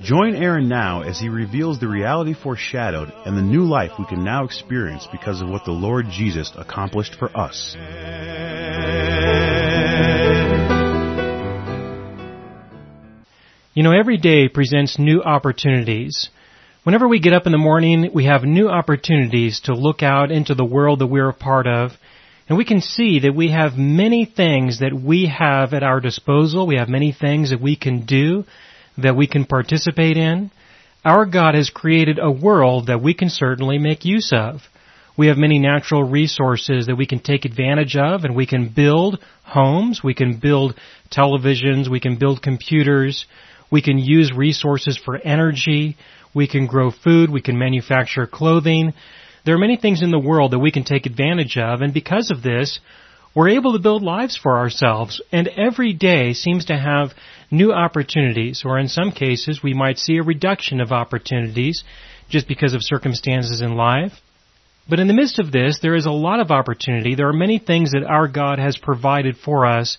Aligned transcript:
Join 0.00 0.36
Aaron 0.36 0.68
now 0.68 1.02
as 1.02 1.18
he 1.18 1.28
reveals 1.28 1.80
the 1.80 1.88
reality 1.88 2.32
foreshadowed 2.32 3.12
and 3.26 3.36
the 3.36 3.42
new 3.42 3.64
life 3.64 3.90
we 3.98 4.06
can 4.06 4.22
now 4.22 4.44
experience 4.44 5.08
because 5.10 5.40
of 5.42 5.48
what 5.48 5.64
the 5.64 5.72
Lord 5.72 6.06
Jesus 6.08 6.52
accomplished 6.56 7.16
for 7.16 7.36
us. 7.36 7.74
You 13.74 13.82
know, 13.82 13.92
every 13.92 14.18
day 14.18 14.48
presents 14.48 15.00
new 15.00 15.20
opportunities. 15.20 16.30
Whenever 16.84 17.08
we 17.08 17.18
get 17.18 17.32
up 17.32 17.46
in 17.46 17.52
the 17.52 17.58
morning, 17.58 18.10
we 18.14 18.26
have 18.26 18.44
new 18.44 18.68
opportunities 18.68 19.60
to 19.64 19.74
look 19.74 20.04
out 20.04 20.30
into 20.30 20.54
the 20.54 20.64
world 20.64 21.00
that 21.00 21.06
we're 21.08 21.28
a 21.28 21.34
part 21.34 21.66
of. 21.66 21.90
And 22.48 22.56
we 22.56 22.64
can 22.64 22.80
see 22.80 23.20
that 23.20 23.34
we 23.34 23.50
have 23.50 23.76
many 23.76 24.24
things 24.24 24.78
that 24.78 24.94
we 24.94 25.26
have 25.26 25.74
at 25.74 25.82
our 25.82 26.00
disposal. 26.00 26.68
We 26.68 26.76
have 26.76 26.88
many 26.88 27.12
things 27.12 27.50
that 27.50 27.60
we 27.60 27.74
can 27.74 28.06
do, 28.06 28.44
that 28.98 29.16
we 29.16 29.26
can 29.26 29.44
participate 29.44 30.16
in. 30.16 30.50
Our 31.04 31.24
God 31.24 31.54
has 31.54 31.70
created 31.70 32.18
a 32.18 32.30
world 32.30 32.88
that 32.88 33.02
we 33.02 33.14
can 33.14 33.30
certainly 33.30 33.78
make 33.78 34.04
use 34.04 34.32
of. 34.32 34.60
We 35.16 35.28
have 35.28 35.36
many 35.36 35.58
natural 35.58 36.04
resources 36.04 36.86
that 36.86 36.96
we 36.96 37.06
can 37.06 37.20
take 37.20 37.44
advantage 37.44 37.96
of 37.96 38.24
and 38.24 38.36
we 38.36 38.46
can 38.46 38.68
build 38.68 39.18
homes, 39.42 40.00
we 40.02 40.14
can 40.14 40.38
build 40.38 40.78
televisions, 41.10 41.88
we 41.88 41.98
can 41.98 42.16
build 42.16 42.42
computers, 42.42 43.26
we 43.70 43.82
can 43.82 43.98
use 43.98 44.32
resources 44.32 44.96
for 44.96 45.16
energy, 45.16 45.96
we 46.34 46.46
can 46.46 46.66
grow 46.66 46.90
food, 46.90 47.30
we 47.30 47.42
can 47.42 47.58
manufacture 47.58 48.26
clothing. 48.26 48.92
There 49.44 49.54
are 49.54 49.58
many 49.58 49.76
things 49.76 50.02
in 50.02 50.10
the 50.10 50.18
world 50.18 50.52
that 50.52 50.58
we 50.58 50.70
can 50.70 50.84
take 50.84 51.06
advantage 51.06 51.56
of 51.56 51.80
and 51.80 51.92
because 51.92 52.30
of 52.30 52.42
this, 52.42 52.78
we're 53.34 53.50
able 53.50 53.72
to 53.72 53.78
build 53.78 54.02
lives 54.02 54.36
for 54.36 54.58
ourselves 54.58 55.20
and 55.32 55.48
every 55.48 55.92
day 55.92 56.32
seems 56.32 56.66
to 56.66 56.76
have 56.76 57.10
new 57.50 57.72
opportunities 57.72 58.62
or 58.64 58.78
in 58.78 58.88
some 58.88 59.12
cases 59.12 59.62
we 59.62 59.74
might 59.74 59.98
see 59.98 60.16
a 60.16 60.22
reduction 60.22 60.80
of 60.80 60.92
opportunities 60.92 61.84
just 62.28 62.48
because 62.48 62.74
of 62.74 62.82
circumstances 62.82 63.60
in 63.60 63.74
life. 63.74 64.12
But 64.88 65.00
in 65.00 65.06
the 65.06 65.14
midst 65.14 65.38
of 65.38 65.52
this, 65.52 65.80
there 65.82 65.94
is 65.94 66.06
a 66.06 66.10
lot 66.10 66.40
of 66.40 66.50
opportunity. 66.50 67.14
There 67.14 67.28
are 67.28 67.34
many 67.34 67.58
things 67.58 67.92
that 67.92 68.04
our 68.04 68.26
God 68.26 68.58
has 68.58 68.78
provided 68.78 69.36
for 69.36 69.66
us 69.66 69.98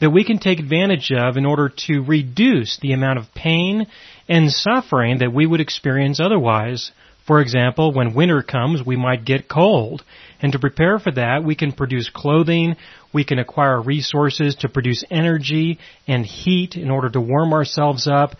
that 0.00 0.10
we 0.10 0.24
can 0.24 0.38
take 0.38 0.60
advantage 0.60 1.10
of 1.10 1.36
in 1.36 1.44
order 1.44 1.68
to 1.86 2.00
reduce 2.00 2.78
the 2.80 2.92
amount 2.92 3.18
of 3.18 3.34
pain 3.34 3.86
and 4.28 4.50
suffering 4.50 5.18
that 5.18 5.32
we 5.32 5.44
would 5.44 5.60
experience 5.60 6.20
otherwise. 6.20 6.92
For 7.28 7.42
example, 7.42 7.92
when 7.92 8.14
winter 8.14 8.42
comes, 8.42 8.82
we 8.84 8.96
might 8.96 9.26
get 9.26 9.50
cold. 9.50 10.02
And 10.40 10.50
to 10.52 10.58
prepare 10.58 10.98
for 10.98 11.12
that, 11.12 11.44
we 11.44 11.54
can 11.56 11.72
produce 11.72 12.08
clothing, 12.08 12.74
we 13.12 13.22
can 13.22 13.38
acquire 13.38 13.82
resources 13.82 14.54
to 14.60 14.70
produce 14.70 15.04
energy 15.10 15.78
and 16.06 16.24
heat 16.24 16.74
in 16.74 16.90
order 16.90 17.10
to 17.10 17.20
warm 17.20 17.52
ourselves 17.52 18.08
up. 18.08 18.30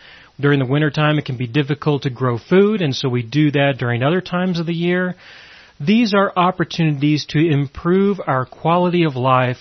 During 0.41 0.59
the 0.59 0.64
wintertime, 0.64 1.19
it 1.19 1.27
can 1.27 1.36
be 1.36 1.47
difficult 1.47 2.05
to 2.05 2.11
grow 2.11 2.39
food, 2.39 2.81
and 2.81 2.97
so 2.97 3.11
we 3.11 3.22
do 3.22 3.50
that 3.50 3.75
during 3.78 4.03
other 4.03 4.22
times 4.22 4.59
of 4.59 4.64
the 4.64 4.72
year. 4.72 5.16
These 5.78 6.14
are 6.14 6.33
opportunities 6.34 7.27
to 7.27 7.47
improve 7.47 8.19
our 8.27 8.47
quality 8.47 9.05
of 9.05 9.16
life 9.16 9.59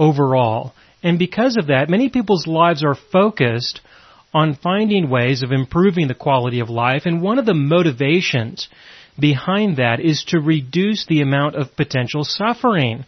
overall. 0.00 0.74
And 1.00 1.16
because 1.16 1.56
of 1.56 1.68
that, 1.68 1.88
many 1.88 2.08
people's 2.08 2.48
lives 2.48 2.82
are 2.82 2.96
focused 3.12 3.82
on 4.34 4.56
finding 4.56 5.08
ways 5.08 5.42
of 5.42 5.52
improving 5.52 6.08
the 6.08 6.14
quality 6.14 6.58
of 6.58 6.68
life, 6.68 7.02
and 7.06 7.22
one 7.22 7.38
of 7.38 7.46
the 7.46 7.54
motivations 7.54 8.68
behind 9.18 9.76
that 9.76 10.00
is 10.00 10.24
to 10.24 10.40
reduce 10.40 11.06
the 11.06 11.20
amount 11.20 11.54
of 11.54 11.76
potential 11.76 12.24
suffering 12.24 13.04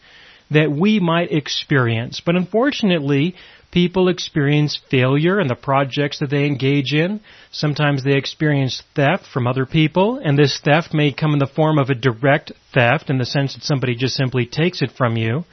that 0.53 0.71
we 0.71 1.01
might 1.01 1.33
experience. 1.33 2.23
But 2.25 2.37
unfortunately, 2.37 3.35
people 3.73 4.09
experience 4.09 4.79
failure 4.89 5.41
in 5.41 5.49
the 5.49 5.57
projects 5.57 6.21
that 6.21 6.31
they 6.31 6.47
engage 6.47 6.93
in. 6.93 7.21
Sometimes 7.51 8.05
they 8.05 8.17
experience 8.17 8.83
theft 8.95 9.27
from 9.27 9.49
other 9.49 9.67
people, 9.67 10.21
and 10.23 10.39
this 10.39 10.61
theft 10.65 10.95
may 10.95 11.13
come 11.13 11.33
in 11.33 11.41
the 11.41 11.47
form 11.47 11.79
of 11.79 11.91
a 11.91 11.95
direct 11.95 12.53
theft 12.73 13.11
in 13.11 13.19
the 13.19 13.27
sense 13.27 13.55
that 13.55 13.65
somebody 13.65 13.97
just 13.97 14.15
simply 14.15 14.47
takes 14.47 14.81
it 14.83 14.93
from 14.97 15.17
you, 15.17 15.45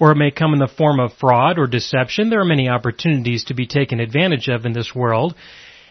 or 0.00 0.12
it 0.12 0.16
may 0.16 0.30
come 0.30 0.52
in 0.52 0.58
the 0.58 0.68
form 0.68 1.00
of 1.00 1.12
fraud 1.14 1.58
or 1.58 1.66
deception. 1.66 2.30
There 2.30 2.40
are 2.40 2.44
many 2.44 2.68
opportunities 2.68 3.44
to 3.44 3.54
be 3.54 3.66
taken 3.66 4.00
advantage 4.00 4.48
of 4.48 4.64
in 4.64 4.72
this 4.72 4.94
world. 4.94 5.34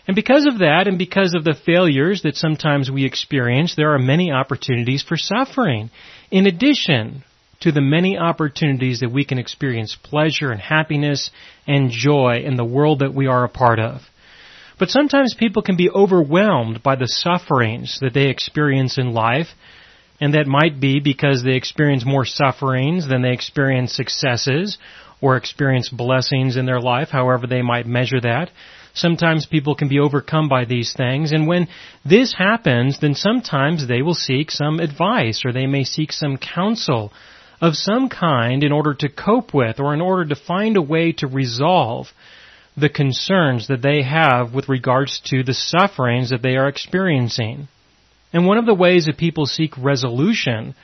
And 0.08 0.16
because 0.16 0.46
of 0.46 0.60
that, 0.60 0.88
and 0.88 0.98
because 0.98 1.34
of 1.36 1.44
the 1.44 1.58
failures 1.66 2.22
that 2.22 2.38
sometimes 2.38 2.90
we 2.90 3.06
experience, 3.06 3.76
there 3.76 3.94
are 3.94 4.00
many 4.00 4.32
opportunities 4.32 5.04
for 5.04 5.18
suffering. 5.18 5.90
In 6.32 6.46
addition 6.46 7.24
to 7.60 7.72
the 7.72 7.82
many 7.82 8.18
opportunities 8.18 9.02
that 9.02 9.12
we 9.12 9.26
can 9.26 9.40
experience 9.40 9.98
pleasure 10.02 10.52
and 10.52 10.62
happiness 10.62 11.32
and 11.66 11.92
joy 11.92 12.44
in 12.46 12.56
the 12.56 12.66
world 12.66 13.00
that 13.00 13.14
we 13.14 13.28
are 13.28 13.44
a 13.44 13.50
part 13.50 13.80
of. 13.80 14.02
But 14.80 14.90
sometimes 14.90 15.34
people 15.34 15.64
can 15.64 15.76
be 15.76 15.90
overwhelmed 15.90 16.84
by 16.84 16.96
the 16.96 17.08
sufferings 17.08 17.98
that 18.02 18.14
they 18.14 18.30
experience 18.30 18.98
in 18.98 19.14
life, 19.14 19.48
and 20.20 20.34
that 20.34 20.48
might 20.48 20.80
be 20.80 21.00
because 21.00 21.44
they 21.44 21.56
experience 21.56 22.06
more 22.06 22.26
sufferings 22.26 23.08
than 23.08 23.22
they 23.22 23.34
experience 23.34 23.94
successes 23.94 24.78
or 25.22 25.38
experience 25.38 25.90
blessings 25.90 26.58
in 26.58 26.66
their 26.66 26.80
life, 26.82 27.10
however 27.10 27.48
they 27.48 27.62
might 27.62 27.88
measure 27.88 28.22
that. 28.22 28.50
Sometimes 28.94 29.46
people 29.46 29.76
can 29.76 29.90
be 29.90 30.00
overcome 30.00 30.50
by 30.50 30.66
these 30.66 30.94
things, 30.94 31.32
and 31.32 31.48
when 31.48 31.68
this 32.04 32.34
happens, 32.34 33.00
then 33.00 33.14
sometimes 33.14 33.88
they 33.88 34.02
will 34.02 34.16
seek 34.16 34.50
some 34.50 34.80
advice 34.80 35.44
or 35.46 35.52
they 35.52 35.68
may 35.68 35.84
seek 35.84 36.12
some 36.12 36.38
counsel 36.38 37.12
of 37.62 37.76
some 37.76 38.10
kind 38.10 38.64
in 38.64 38.72
order 38.72 38.94
to 38.94 39.10
cope 39.10 39.54
with 39.54 39.80
or 39.80 39.94
in 39.94 40.02
order 40.02 40.26
to 40.26 40.36
find 40.36 40.78
a 40.78 40.82
way 40.82 41.12
to 41.12 41.28
resolve 41.28 42.08
the 42.76 42.90
concerns 42.90 43.68
that 43.68 43.82
they 43.82 44.04
have 44.04 44.54
with 44.54 44.70
regards 44.70 45.20
to 45.26 45.44
the 45.44 45.54
sufferings 45.54 46.30
that 46.30 46.44
they 46.44 46.56
are 46.56 46.68
experiencing. 46.68 47.68
And 48.34 48.46
one 48.46 48.58
of 48.58 48.66
the 48.66 48.74
ways 48.74 49.06
that 49.06 49.18
people 49.18 49.46
seek 49.46 49.78
resolution 49.78 50.76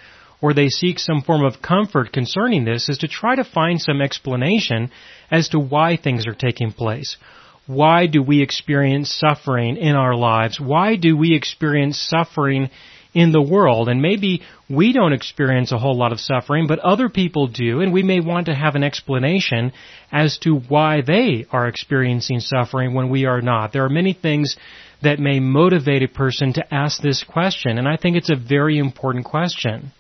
or 0.41 0.53
they 0.53 0.69
seek 0.69 0.99
some 0.99 1.21
form 1.21 1.43
of 1.43 1.61
comfort 1.61 2.11
concerning 2.11 2.65
this 2.65 2.89
is 2.89 2.99
to 2.99 3.07
try 3.07 3.35
to 3.35 3.43
find 3.43 3.81
some 3.81 4.01
explanation 4.01 4.91
as 5.31 5.49
to 5.49 5.59
why 5.59 5.97
things 5.97 6.27
are 6.27 6.35
taking 6.35 6.71
place 6.71 7.17
why 7.65 8.07
do 8.07 8.21
we 8.21 8.41
experience 8.41 9.09
suffering 9.09 9.77
in 9.77 9.95
our 9.95 10.15
lives? 10.15 10.59
Why 10.59 10.95
do 10.95 11.15
we 11.15 11.33
experience 11.33 11.97
suffering 11.97 12.69
in 13.13 13.31
the 13.31 13.41
world? 13.41 13.87
And 13.87 14.01
maybe 14.01 14.41
we 14.69 14.91
don't 14.91 15.13
experience 15.13 15.71
a 15.71 15.77
whole 15.77 15.97
lot 15.97 16.11
of 16.11 16.19
suffering, 16.19 16.67
but 16.67 16.79
other 16.79 17.07
people 17.07 17.47
do, 17.47 17.79
and 17.79 17.93
we 17.93 18.03
may 18.03 18.19
want 18.19 18.47
to 18.47 18.55
have 18.55 18.75
an 18.75 18.83
explanation 18.83 19.71
as 20.11 20.37
to 20.39 20.55
why 20.55 21.01
they 21.01 21.45
are 21.51 21.67
experiencing 21.67 22.41
suffering 22.41 22.93
when 22.93 23.09
we 23.09 23.25
are 23.25 23.41
not. 23.41 23.71
There 23.71 23.85
are 23.85 23.89
many 23.89 24.13
things 24.13 24.57
that 25.03 25.19
may 25.19 25.39
motivate 25.39 26.03
a 26.03 26.07
person 26.07 26.53
to 26.53 26.73
ask 26.73 27.01
this 27.01 27.23
question, 27.23 27.77
and 27.77 27.87
I 27.87 27.97
think 27.97 28.17
it's 28.17 28.31
a 28.31 28.35
very 28.35 28.77
important 28.77 29.25
question. 29.25 29.91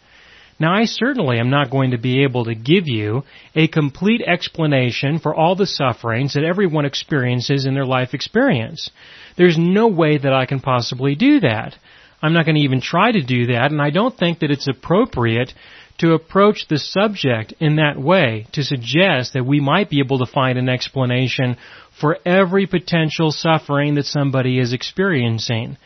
Now 0.59 0.73
I 0.73 0.85
certainly 0.85 1.39
am 1.39 1.49
not 1.49 1.71
going 1.71 1.91
to 1.91 1.97
be 1.97 2.23
able 2.23 2.45
to 2.45 2.55
give 2.55 2.87
you 2.87 3.23
a 3.55 3.67
complete 3.67 4.21
explanation 4.21 5.19
for 5.19 5.33
all 5.33 5.55
the 5.55 5.65
sufferings 5.65 6.33
that 6.33 6.43
everyone 6.43 6.85
experiences 6.85 7.65
in 7.65 7.73
their 7.73 7.85
life 7.85 8.13
experience. 8.13 8.89
There's 9.35 9.57
no 9.57 9.87
way 9.87 10.17
that 10.17 10.33
I 10.33 10.45
can 10.45 10.59
possibly 10.59 11.15
do 11.15 11.39
that. 11.41 11.75
I'm 12.21 12.33
not 12.33 12.45
going 12.45 12.55
to 12.55 12.61
even 12.61 12.81
try 12.81 13.11
to 13.11 13.21
do 13.21 13.47
that, 13.47 13.71
and 13.71 13.81
I 13.81 13.89
don't 13.89 14.17
think 14.17 14.39
that 14.39 14.51
it's 14.51 14.67
appropriate 14.67 15.53
to 15.97 16.13
approach 16.13 16.67
the 16.69 16.79
subject 16.79 17.53
in 17.59 17.75
that 17.75 17.99
way 17.99 18.47
to 18.53 18.63
suggest 18.63 19.33
that 19.33 19.45
we 19.45 19.59
might 19.59 19.89
be 19.89 19.99
able 19.99 20.19
to 20.19 20.31
find 20.31 20.57
an 20.57 20.69
explanation 20.69 21.57
for 21.99 22.17
every 22.25 22.67
potential 22.67 23.31
suffering 23.31 23.95
that 23.95 24.05
somebody 24.05 24.59
is 24.59 24.73
experiencing. 24.73 25.77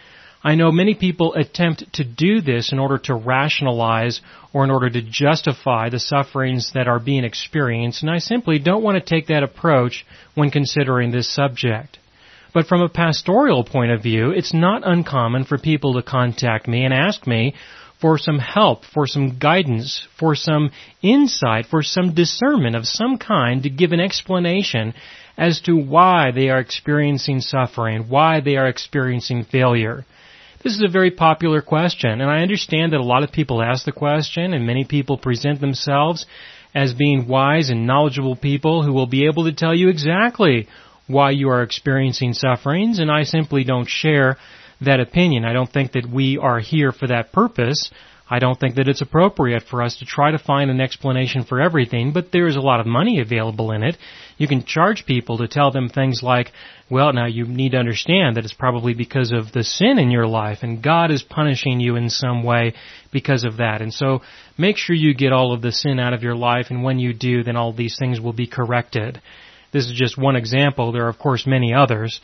I 0.44 0.56
know 0.56 0.71
many 0.71 0.94
people 0.94 1.33
attempt 1.33 1.94
to 1.94 2.04
do 2.04 2.42
this 2.42 2.71
in 2.71 2.80
order 2.80 2.98
to 3.00 3.15
rationalize 3.15 4.21
or 4.54 4.63
in 4.63 4.71
order 4.71 4.89
to 4.89 5.01
justify 5.01 5.89
the 5.89 6.00
sufferings 6.00 6.71
that 6.74 6.88
are 6.88 7.00
being 7.00 7.24
experienced, 7.24 8.01
and 8.01 8.12
I 8.12 8.19
simply 8.19 8.59
don't 8.59 8.83
want 8.83 8.95
to 8.95 9.09
take 9.09 9.27
that 9.27 9.44
approach 9.44 10.06
when 10.36 10.51
considering 10.51 11.12
this 11.12 11.27
subject. 11.33 12.00
But 12.54 12.68
from 12.68 12.81
a 12.81 12.89
pastoral 12.89 13.63
point 13.63 13.92
of 13.92 14.01
view, 14.01 14.31
it's 14.31 14.54
not 14.54 14.88
uncommon 14.88 15.44
for 15.44 15.57
people 15.57 15.95
to 15.95 16.01
contact 16.01 16.68
me 16.68 16.86
and 16.86 16.94
ask 16.94 17.27
me 17.27 17.54
for 18.00 18.18
some 18.18 18.39
help, 18.39 18.86
for 18.86 19.07
some 19.07 19.39
guidance, 19.39 20.07
for 20.19 20.36
some 20.36 20.71
insight, 21.01 21.65
for 21.65 21.81
some 21.81 22.13
discernment 22.13 22.75
of 22.75 22.88
some 22.88 23.18
kind 23.18 23.63
to 23.63 23.69
give 23.69 23.92
an 23.92 24.00
explanation 24.00 24.94
as 25.38 25.62
to 25.62 25.78
why 25.78 26.31
they 26.31 26.50
are 26.50 26.60
experiencing 26.60 27.42
suffering, 27.42 28.10
why 28.10 28.42
they 28.42 28.56
are 28.57 28.68
experiencing 28.68 29.44
failure. 29.44 30.06
This 30.63 30.74
is 30.74 30.84
a 30.84 30.92
very 30.92 31.12
popular 31.12 31.62
question, 31.62 32.22
and 32.22 32.30
I 32.30 32.42
understand 32.42 32.92
that 32.92 33.00
a 33.00 33.04
lot 33.04 33.24
of 33.24 33.31
people 33.31 33.62
ask 33.62 33.86
the 33.86 33.92
question, 33.92 34.54
and 34.54 34.66
many 34.66 34.84
people 34.84 35.18
present 35.18 35.62
themselves 35.62 36.25
as 36.74 36.94
being 36.94 37.28
wise 37.28 37.69
and 37.69 37.86
knowledgeable 37.86 38.36
people 38.36 38.84
who 38.84 38.92
will 38.92 39.06
be 39.06 39.28
able 39.28 39.45
to 39.45 39.54
tell 39.54 39.75
you 39.75 39.89
exactly 39.89 40.68
why 41.06 41.31
you 41.31 41.50
are 41.50 41.62
experiencing 41.62 42.33
sufferings, 42.33 43.00
and 43.00 43.12
I 43.12 43.24
simply 43.24 43.63
don't 43.63 43.88
share 43.88 44.38
that 44.81 45.00
opinion. 45.00 45.45
I 45.45 45.54
don't 45.54 45.72
think 45.72 45.94
that 45.94 46.10
we 46.10 46.38
are 46.38 46.60
here 46.60 46.92
for 46.92 47.07
that 47.07 47.31
purpose. 47.31 47.92
I 48.29 48.39
don't 48.39 48.59
think 48.59 48.75
that 48.75 48.89
it's 48.89 49.01
appropriate 49.01 49.63
for 49.63 49.81
us 49.81 49.97
to 49.97 50.06
try 50.06 50.31
to 50.31 50.38
find 50.38 50.69
an 50.69 50.81
explanation 50.81 51.45
for 51.45 51.62
everything, 51.62 52.12
but 52.12 52.31
there 52.31 52.47
is 52.47 52.57
a 52.57 52.62
lot 52.62 52.81
of 52.81 52.85
money 52.85 53.21
available 53.21 53.71
in 53.71 53.83
it. 53.83 53.97
You 54.38 54.47
can 54.47 54.65
charge 54.65 55.06
people 55.06 55.38
to 55.38 55.47
tell 55.47 55.71
them 55.71 55.88
things 55.88 56.21
like, 56.21 56.51
well, 56.89 57.13
now 57.13 57.25
you 57.25 57.45
need 57.45 57.71
to 57.71 57.77
understand 57.77 58.35
that 58.35 58.44
it's 58.44 58.53
probably 58.53 58.94
because 58.94 59.31
of 59.31 59.51
the 59.53 59.63
sin 59.63 59.97
in 59.97 60.12
your 60.12 60.27
life 60.27 60.59
and 60.62 60.83
God 60.83 61.09
is 61.09 61.24
punishing 61.24 61.79
you 61.79 61.95
in 61.95 62.09
some 62.09 62.44
way 62.44 62.74
because 63.12 63.45
of 63.45 63.57
that. 63.57 63.81
And 63.81 63.94
so 63.94 64.21
make 64.57 64.77
sure 64.77 64.95
you 64.95 65.13
get 65.13 65.31
all 65.31 65.53
of 65.53 65.62
the 65.62 65.71
sin 65.71 66.00
out 66.00 66.13
of 66.13 66.23
your 66.23 66.35
life 66.35 66.68
and 66.69 66.83
when 66.83 67.00
you 67.00 67.13
do, 67.13 67.44
then 67.44 67.56
all 67.56 67.71
these 67.71 67.97
things 67.97 68.19
will 68.19 68.33
be 68.33 68.47
corrected. 68.47 69.21
This 69.71 69.85
is 69.85 69.94
just 69.94 70.18
one 70.18 70.35
example. 70.35 70.91
There 70.91 71.06
are 71.06 71.09
of 71.09 71.19
course 71.19 71.47
many 71.47 71.73
others. 71.73 72.19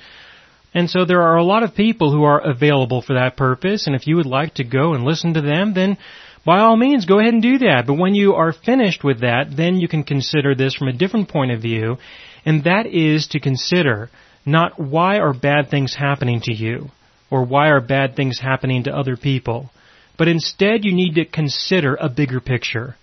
And 0.73 0.89
so 0.89 1.05
there 1.05 1.21
are 1.21 1.37
a 1.37 1.43
lot 1.43 1.63
of 1.63 1.75
people 1.75 2.11
who 2.11 2.23
are 2.23 2.39
available 2.39 3.01
for 3.01 3.13
that 3.13 3.37
purpose, 3.37 3.85
and 3.85 3.95
if 3.95 4.07
you 4.07 4.15
would 4.15 4.25
like 4.25 4.55
to 4.55 4.63
go 4.63 4.93
and 4.93 5.03
listen 5.03 5.35
to 5.35 5.41
them, 5.41 5.73
then 5.73 5.97
by 6.45 6.59
all 6.59 6.75
means 6.75 7.05
go 7.05 7.19
ahead 7.19 7.33
and 7.33 7.43
do 7.43 7.59
that. 7.59 7.85
But 7.85 7.99
when 7.99 8.15
you 8.15 8.33
are 8.33 8.51
finished 8.53 9.03
with 9.03 9.21
that, 9.21 9.55
then 9.55 9.75
you 9.75 9.87
can 9.87 10.03
consider 10.03 10.55
this 10.55 10.73
from 10.75 10.87
a 10.87 10.93
different 10.93 11.29
point 11.29 11.51
of 11.51 11.61
view, 11.61 11.97
and 12.45 12.63
that 12.63 12.87
is 12.87 13.27
to 13.27 13.39
consider 13.39 14.09
not 14.45 14.79
why 14.79 15.19
are 15.19 15.33
bad 15.33 15.69
things 15.69 15.95
happening 15.95 16.41
to 16.41 16.53
you, 16.53 16.89
or 17.29 17.45
why 17.45 17.69
are 17.69 17.79
bad 17.79 18.15
things 18.15 18.39
happening 18.39 18.83
to 18.83 18.95
other 18.95 19.15
people, 19.15 19.69
but 20.17 20.27
instead 20.27 20.83
you 20.83 20.93
need 20.93 21.15
to 21.15 21.25
consider 21.25 21.95
a 21.95 22.09
bigger 22.09 22.39
picture. 22.39 22.95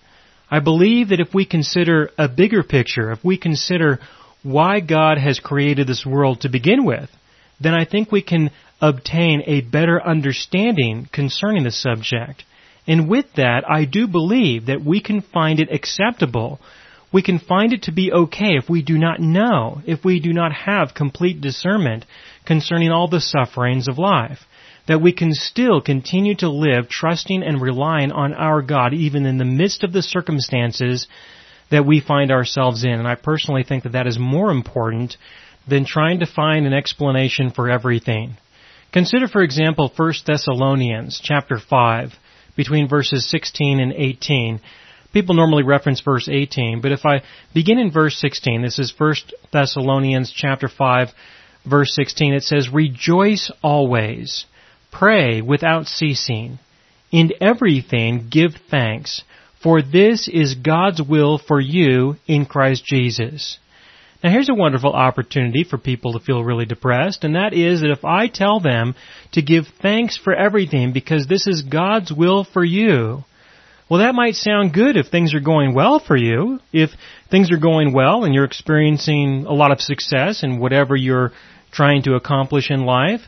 I 0.49 0.59
believe 0.59 1.09
that 1.09 1.19
if 1.19 1.33
we 1.33 1.45
consider 1.45 2.11
a 2.17 2.27
bigger 2.27 2.63
picture, 2.63 3.11
if 3.11 3.23
we 3.23 3.37
consider 3.37 3.99
why 4.43 4.81
God 4.81 5.17
has 5.17 5.39
created 5.39 5.87
this 5.87 6.05
world 6.05 6.41
to 6.41 6.49
begin 6.49 6.85
with, 6.85 7.09
then 7.61 7.73
I 7.73 7.85
think 7.85 8.11
we 8.11 8.21
can 8.21 8.51
obtain 8.81 9.43
a 9.45 9.61
better 9.61 10.01
understanding 10.01 11.07
concerning 11.11 11.63
the 11.63 11.71
subject. 11.71 12.43
And 12.87 13.07
with 13.07 13.25
that, 13.35 13.63
I 13.69 13.85
do 13.85 14.07
believe 14.07 14.65
that 14.65 14.83
we 14.83 15.01
can 15.01 15.21
find 15.21 15.59
it 15.59 15.71
acceptable. 15.71 16.59
We 17.13 17.21
can 17.21 17.39
find 17.39 17.73
it 17.73 17.83
to 17.83 17.91
be 17.91 18.11
okay 18.11 18.57
if 18.57 18.69
we 18.69 18.81
do 18.81 18.97
not 18.97 19.19
know, 19.19 19.81
if 19.85 20.03
we 20.03 20.19
do 20.19 20.33
not 20.33 20.51
have 20.53 20.95
complete 20.95 21.41
discernment 21.41 22.05
concerning 22.45 22.89
all 22.89 23.07
the 23.07 23.21
sufferings 23.21 23.87
of 23.87 23.99
life. 23.99 24.39
That 24.87 25.01
we 25.01 25.13
can 25.13 25.33
still 25.33 25.79
continue 25.79 26.35
to 26.37 26.49
live 26.49 26.89
trusting 26.89 27.43
and 27.43 27.61
relying 27.61 28.11
on 28.11 28.33
our 28.33 28.63
God 28.63 28.93
even 28.95 29.27
in 29.27 29.37
the 29.37 29.45
midst 29.45 29.83
of 29.83 29.93
the 29.93 30.01
circumstances 30.01 31.07
that 31.69 31.85
we 31.85 32.01
find 32.01 32.31
ourselves 32.31 32.83
in. 32.83 32.91
And 32.91 33.07
I 33.07 33.15
personally 33.15 33.63
think 33.63 33.83
that 33.83 33.93
that 33.93 34.07
is 34.07 34.17
more 34.17 34.49
important 34.49 35.17
than 35.67 35.85
trying 35.85 36.19
to 36.19 36.25
find 36.25 36.65
an 36.65 36.73
explanation 36.73 37.51
for 37.51 37.69
everything. 37.69 38.37
Consider, 38.91 39.27
for 39.27 39.41
example, 39.41 39.91
1 39.95 40.13
Thessalonians 40.25 41.21
chapter 41.23 41.57
5, 41.59 42.13
between 42.55 42.87
verses 42.87 43.29
16 43.29 43.79
and 43.79 43.93
18. 43.93 44.59
People 45.13 45.35
normally 45.35 45.63
reference 45.63 46.01
verse 46.01 46.29
18, 46.31 46.81
but 46.81 46.91
if 46.91 47.05
I 47.05 47.21
begin 47.53 47.79
in 47.79 47.91
verse 47.91 48.17
16, 48.19 48.61
this 48.61 48.79
is 48.79 48.93
1 48.97 49.13
Thessalonians 49.51 50.31
chapter 50.31 50.69
5, 50.69 51.09
verse 51.69 51.93
16, 51.95 52.33
it 52.33 52.43
says, 52.43 52.69
Rejoice 52.71 53.51
always, 53.61 54.45
pray 54.91 55.41
without 55.41 55.87
ceasing, 55.87 56.59
in 57.11 57.31
everything 57.41 58.27
give 58.29 58.51
thanks, 58.69 59.23
for 59.61 59.81
this 59.81 60.27
is 60.27 60.55
God's 60.55 61.01
will 61.01 61.37
for 61.37 61.59
you 61.59 62.15
in 62.25 62.45
Christ 62.45 62.85
Jesus. 62.85 63.57
Now 64.23 64.29
here's 64.29 64.49
a 64.49 64.53
wonderful 64.53 64.93
opportunity 64.93 65.63
for 65.63 65.79
people 65.79 66.13
to 66.13 66.19
feel 66.19 66.43
really 66.43 66.65
depressed, 66.65 67.23
and 67.23 67.35
that 67.35 67.53
is 67.53 67.81
that 67.81 67.89
if 67.89 68.05
I 68.05 68.27
tell 68.27 68.59
them 68.59 68.93
to 69.31 69.41
give 69.41 69.65
thanks 69.81 70.15
for 70.15 70.33
everything 70.33 70.93
because 70.93 71.25
this 71.25 71.47
is 71.47 71.63
God's 71.63 72.13
will 72.13 72.43
for 72.43 72.63
you, 72.63 73.23
well 73.89 73.99
that 73.99 74.13
might 74.13 74.35
sound 74.35 74.73
good 74.73 74.95
if 74.95 75.07
things 75.07 75.33
are 75.33 75.39
going 75.39 75.73
well 75.73 75.99
for 75.99 76.15
you. 76.15 76.59
If 76.71 76.91
things 77.31 77.51
are 77.51 77.57
going 77.57 77.93
well 77.93 78.23
and 78.23 78.33
you're 78.33 78.45
experiencing 78.45 79.45
a 79.47 79.53
lot 79.53 79.71
of 79.71 79.81
success 79.81 80.43
in 80.43 80.59
whatever 80.59 80.95
you're 80.95 81.31
trying 81.71 82.03
to 82.03 82.13
accomplish 82.13 82.69
in 82.69 82.85
life, 82.85 83.21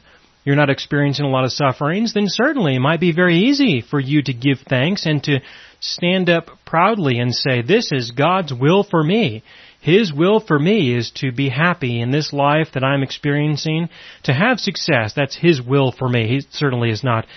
you're 0.45 0.55
not 0.55 0.69
experiencing 0.69 1.25
a 1.25 1.29
lot 1.29 1.45
of 1.45 1.51
sufferings, 1.51 2.13
then 2.13 2.25
certainly 2.27 2.75
it 2.75 2.79
might 2.79 2.99
be 2.99 3.13
very 3.13 3.37
easy 3.37 3.81
for 3.81 3.99
you 3.99 4.21
to 4.21 4.33
give 4.33 4.59
thanks 4.69 5.05
and 5.07 5.23
to 5.23 5.39
stand 5.79 6.29
up 6.29 6.47
proudly 6.65 7.17
and 7.17 7.33
say, 7.33 7.61
this 7.61 7.91
is 7.91 8.11
God's 8.11 8.53
will 8.53 8.83
for 8.83 9.03
me. 9.03 9.43
His 9.83 10.13
will 10.13 10.39
for 10.39 10.57
me 10.57 10.95
is 10.95 11.11
to 11.15 11.33
be 11.33 11.49
happy 11.49 11.99
in 11.99 12.09
this 12.09 12.31
life 12.31 12.69
that 12.73 12.85
I'm 12.85 13.03
experiencing, 13.03 13.89
to 14.23 14.33
have 14.33 14.61
success. 14.61 15.11
That's 15.13 15.35
His 15.35 15.61
will 15.61 15.91
for 15.91 16.07
me. 16.07 16.25
He 16.29 16.41
certainly 16.51 16.89
is 16.89 17.03
not 17.03 17.27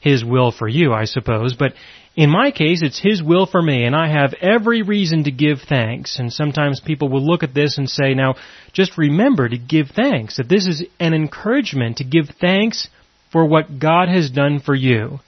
His 0.00 0.24
will 0.24 0.52
for 0.52 0.68
you, 0.68 0.92
I 0.92 1.06
suppose, 1.06 1.54
but 1.54 1.72
in 2.14 2.30
my 2.30 2.52
case, 2.52 2.80
it's 2.80 3.00
His 3.00 3.24
will 3.24 3.46
for 3.46 3.60
me, 3.60 3.82
and 3.84 3.96
I 3.96 4.06
have 4.06 4.34
every 4.40 4.82
reason 4.82 5.24
to 5.24 5.32
give 5.32 5.62
thanks. 5.68 6.20
And 6.20 6.32
sometimes 6.32 6.80
people 6.80 7.08
will 7.08 7.26
look 7.26 7.42
at 7.42 7.54
this 7.54 7.76
and 7.76 7.90
say, 7.90 8.14
now, 8.14 8.36
just 8.72 8.96
remember 8.96 9.48
to 9.48 9.58
give 9.58 9.88
thanks, 9.88 10.36
that 10.36 10.48
this 10.48 10.68
is 10.68 10.84
an 11.00 11.12
encouragement 11.12 11.96
to 11.96 12.04
give 12.04 12.30
thanks 12.40 12.88
for 13.32 13.44
what 13.44 13.80
God 13.80 14.08
has 14.08 14.30
done 14.30 14.60
for 14.60 14.76
you. 14.76 15.18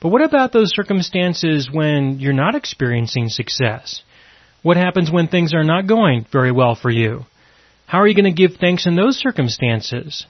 But 0.00 0.10
what 0.10 0.22
about 0.22 0.52
those 0.52 0.74
circumstances 0.74 1.70
when 1.72 2.20
you're 2.20 2.34
not 2.34 2.54
experiencing 2.54 3.30
success? 3.30 4.02
What 4.62 4.76
happens 4.76 5.10
when 5.10 5.28
things 5.28 5.54
are 5.54 5.64
not 5.64 5.86
going 5.86 6.26
very 6.32 6.52
well 6.52 6.74
for 6.74 6.90
you? 6.90 7.24
How 7.86 7.98
are 7.98 8.08
you 8.08 8.14
going 8.14 8.24
to 8.24 8.48
give 8.48 8.58
thanks 8.58 8.86
in 8.86 8.96
those 8.96 9.16
circumstances? 9.16 10.26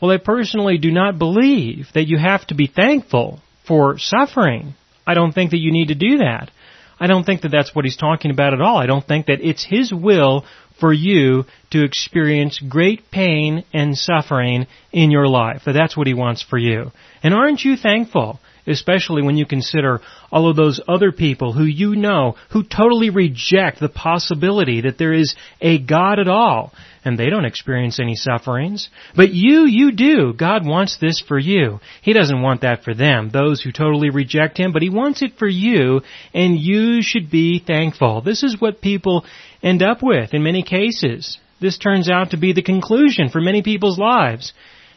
Well, 0.00 0.10
I 0.10 0.18
personally 0.18 0.78
do 0.78 0.90
not 0.90 1.18
believe 1.18 1.88
that 1.94 2.08
you 2.08 2.18
have 2.18 2.46
to 2.48 2.54
be 2.54 2.66
thankful 2.66 3.40
for 3.66 3.98
suffering. 3.98 4.74
I 5.06 5.14
don't 5.14 5.32
think 5.32 5.52
that 5.52 5.60
you 5.60 5.72
need 5.72 5.88
to 5.88 5.94
do 5.94 6.18
that. 6.18 6.50
I 6.98 7.06
don't 7.06 7.24
think 7.24 7.42
that 7.42 7.50
that's 7.50 7.74
what 7.74 7.84
he's 7.84 7.96
talking 7.96 8.30
about 8.30 8.54
at 8.54 8.60
all. 8.60 8.78
I 8.78 8.86
don't 8.86 9.06
think 9.06 9.26
that 9.26 9.40
it's 9.40 9.64
his 9.64 9.92
will 9.92 10.44
for 10.80 10.92
you 10.92 11.44
to 11.70 11.84
experience 11.84 12.58
great 12.58 13.10
pain 13.10 13.64
and 13.72 13.96
suffering 13.96 14.66
in 14.92 15.10
your 15.10 15.28
life. 15.28 15.62
That 15.66 15.72
that's 15.72 15.96
what 15.96 16.06
he 16.06 16.14
wants 16.14 16.42
for 16.42 16.58
you. 16.58 16.92
And 17.22 17.34
aren't 17.34 17.62
you 17.62 17.76
thankful 17.76 18.40
especially 18.66 19.22
when 19.22 19.36
you 19.36 19.46
consider 19.46 20.00
all 20.30 20.48
of 20.48 20.56
those 20.56 20.80
other 20.88 21.12
people 21.12 21.52
who 21.52 21.64
you 21.64 21.96
know 21.96 22.36
who 22.50 22.62
totally 22.62 23.10
reject 23.10 23.80
the 23.80 23.88
possibility 23.88 24.82
that 24.82 24.98
there 24.98 25.12
is 25.12 25.34
a 25.60 25.78
God 25.78 26.18
at 26.18 26.28
all 26.28 26.72
and 27.06 27.16
they 27.16 27.30
don't 27.30 27.44
experience 27.44 28.00
any 28.00 28.16
sufferings. 28.16 28.88
But 29.14 29.30
you, 29.30 29.66
you 29.66 29.92
do. 29.92 30.32
God 30.32 30.66
wants 30.66 30.96
this 30.96 31.20
for 31.20 31.38
you. 31.38 31.78
He 32.02 32.12
doesn't 32.12 32.42
want 32.42 32.62
that 32.62 32.82
for 32.82 32.94
them, 32.94 33.30
those 33.30 33.62
who 33.62 33.70
totally 33.70 34.10
reject 34.10 34.58
Him, 34.58 34.72
but 34.72 34.82
He 34.82 34.90
wants 34.90 35.22
it 35.22 35.38
for 35.38 35.46
you, 35.46 36.00
and 36.34 36.58
you 36.58 37.02
should 37.02 37.30
be 37.30 37.62
thankful. 37.64 38.22
This 38.22 38.42
is 38.42 38.60
what 38.60 38.80
people 38.80 39.24
end 39.62 39.84
up 39.84 40.02
with 40.02 40.34
in 40.34 40.42
many 40.42 40.64
cases. 40.64 41.38
This 41.60 41.78
turns 41.78 42.10
out 42.10 42.30
to 42.30 42.36
be 42.36 42.52
the 42.52 42.62
conclusion 42.62 43.28
for 43.28 43.40
many 43.40 43.62
people's 43.62 43.98
lives. 43.98 44.52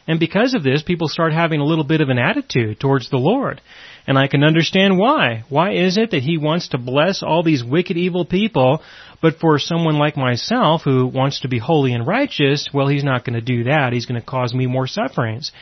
And 0.06 0.18
because 0.18 0.54
of 0.54 0.62
this, 0.62 0.82
people 0.82 1.08
start 1.08 1.32
having 1.32 1.60
a 1.60 1.64
little 1.64 1.84
bit 1.84 2.00
of 2.00 2.08
an 2.08 2.18
attitude 2.18 2.80
towards 2.80 3.10
the 3.10 3.18
Lord. 3.18 3.60
And 4.06 4.18
I 4.18 4.28
can 4.28 4.42
understand 4.42 4.98
why. 4.98 5.44
Why 5.48 5.72
is 5.72 5.98
it 5.98 6.10
that 6.10 6.22
He 6.22 6.38
wants 6.38 6.68
to 6.68 6.78
bless 6.78 7.22
all 7.22 7.42
these 7.42 7.62
wicked, 7.62 7.96
evil 7.96 8.24
people, 8.24 8.82
but 9.22 9.38
for 9.38 9.58
someone 9.58 9.98
like 9.98 10.16
myself 10.16 10.82
who 10.82 11.06
wants 11.06 11.40
to 11.40 11.48
be 11.48 11.58
holy 11.58 11.92
and 11.92 12.06
righteous, 12.06 12.68
well, 12.72 12.88
He's 12.88 13.04
not 13.04 13.24
going 13.24 13.34
to 13.34 13.40
do 13.40 13.64
that. 13.64 13.92
He's 13.92 14.06
going 14.06 14.20
to 14.20 14.26
cause 14.26 14.54
me 14.54 14.66
more 14.66 14.86
sufferings. 14.86 15.52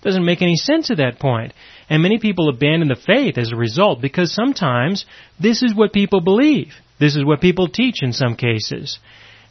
It 0.00 0.04
doesn't 0.04 0.24
make 0.24 0.42
any 0.42 0.56
sense 0.56 0.90
at 0.90 0.98
that 0.98 1.18
point. 1.18 1.54
And 1.88 2.02
many 2.02 2.18
people 2.18 2.48
abandon 2.48 2.88
the 2.88 2.96
faith 2.96 3.38
as 3.38 3.52
a 3.52 3.56
result 3.56 4.00
because 4.00 4.34
sometimes 4.34 5.06
this 5.40 5.62
is 5.62 5.74
what 5.74 5.92
people 5.92 6.20
believe. 6.20 6.74
This 6.98 7.16
is 7.16 7.24
what 7.24 7.40
people 7.40 7.68
teach 7.68 8.02
in 8.02 8.12
some 8.12 8.36
cases. 8.36 8.98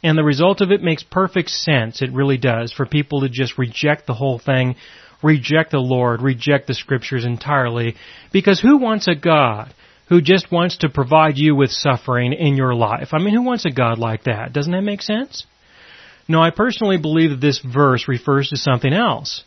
And 0.04 0.18
the 0.18 0.22
result 0.22 0.60
of 0.60 0.70
it 0.70 0.82
makes 0.82 1.02
perfect 1.02 1.48
sense. 1.48 2.02
It 2.02 2.12
really 2.12 2.36
does. 2.36 2.72
For 2.72 2.84
people 2.84 3.22
to 3.22 3.30
just 3.30 3.56
reject 3.56 4.06
the 4.06 4.12
whole 4.12 4.38
thing, 4.38 4.76
reject 5.22 5.70
the 5.70 5.78
Lord, 5.78 6.20
reject 6.20 6.66
the 6.66 6.74
scriptures 6.74 7.24
entirely. 7.24 7.96
Because 8.30 8.60
who 8.60 8.76
wants 8.76 9.08
a 9.08 9.14
God 9.14 9.74
who 10.10 10.20
just 10.20 10.52
wants 10.52 10.76
to 10.78 10.90
provide 10.90 11.38
you 11.38 11.56
with 11.56 11.70
suffering 11.70 12.34
in 12.34 12.54
your 12.54 12.74
life? 12.74 13.08
I 13.14 13.18
mean, 13.18 13.34
who 13.34 13.42
wants 13.42 13.64
a 13.64 13.70
God 13.70 13.98
like 13.98 14.24
that? 14.24 14.52
Doesn't 14.52 14.72
that 14.72 14.82
make 14.82 15.00
sense? 15.00 15.46
No, 16.28 16.42
I 16.42 16.50
personally 16.50 16.98
believe 16.98 17.30
that 17.30 17.40
this 17.40 17.60
verse 17.60 18.06
refers 18.06 18.50
to 18.50 18.58
something 18.58 18.92
else. 18.92 19.42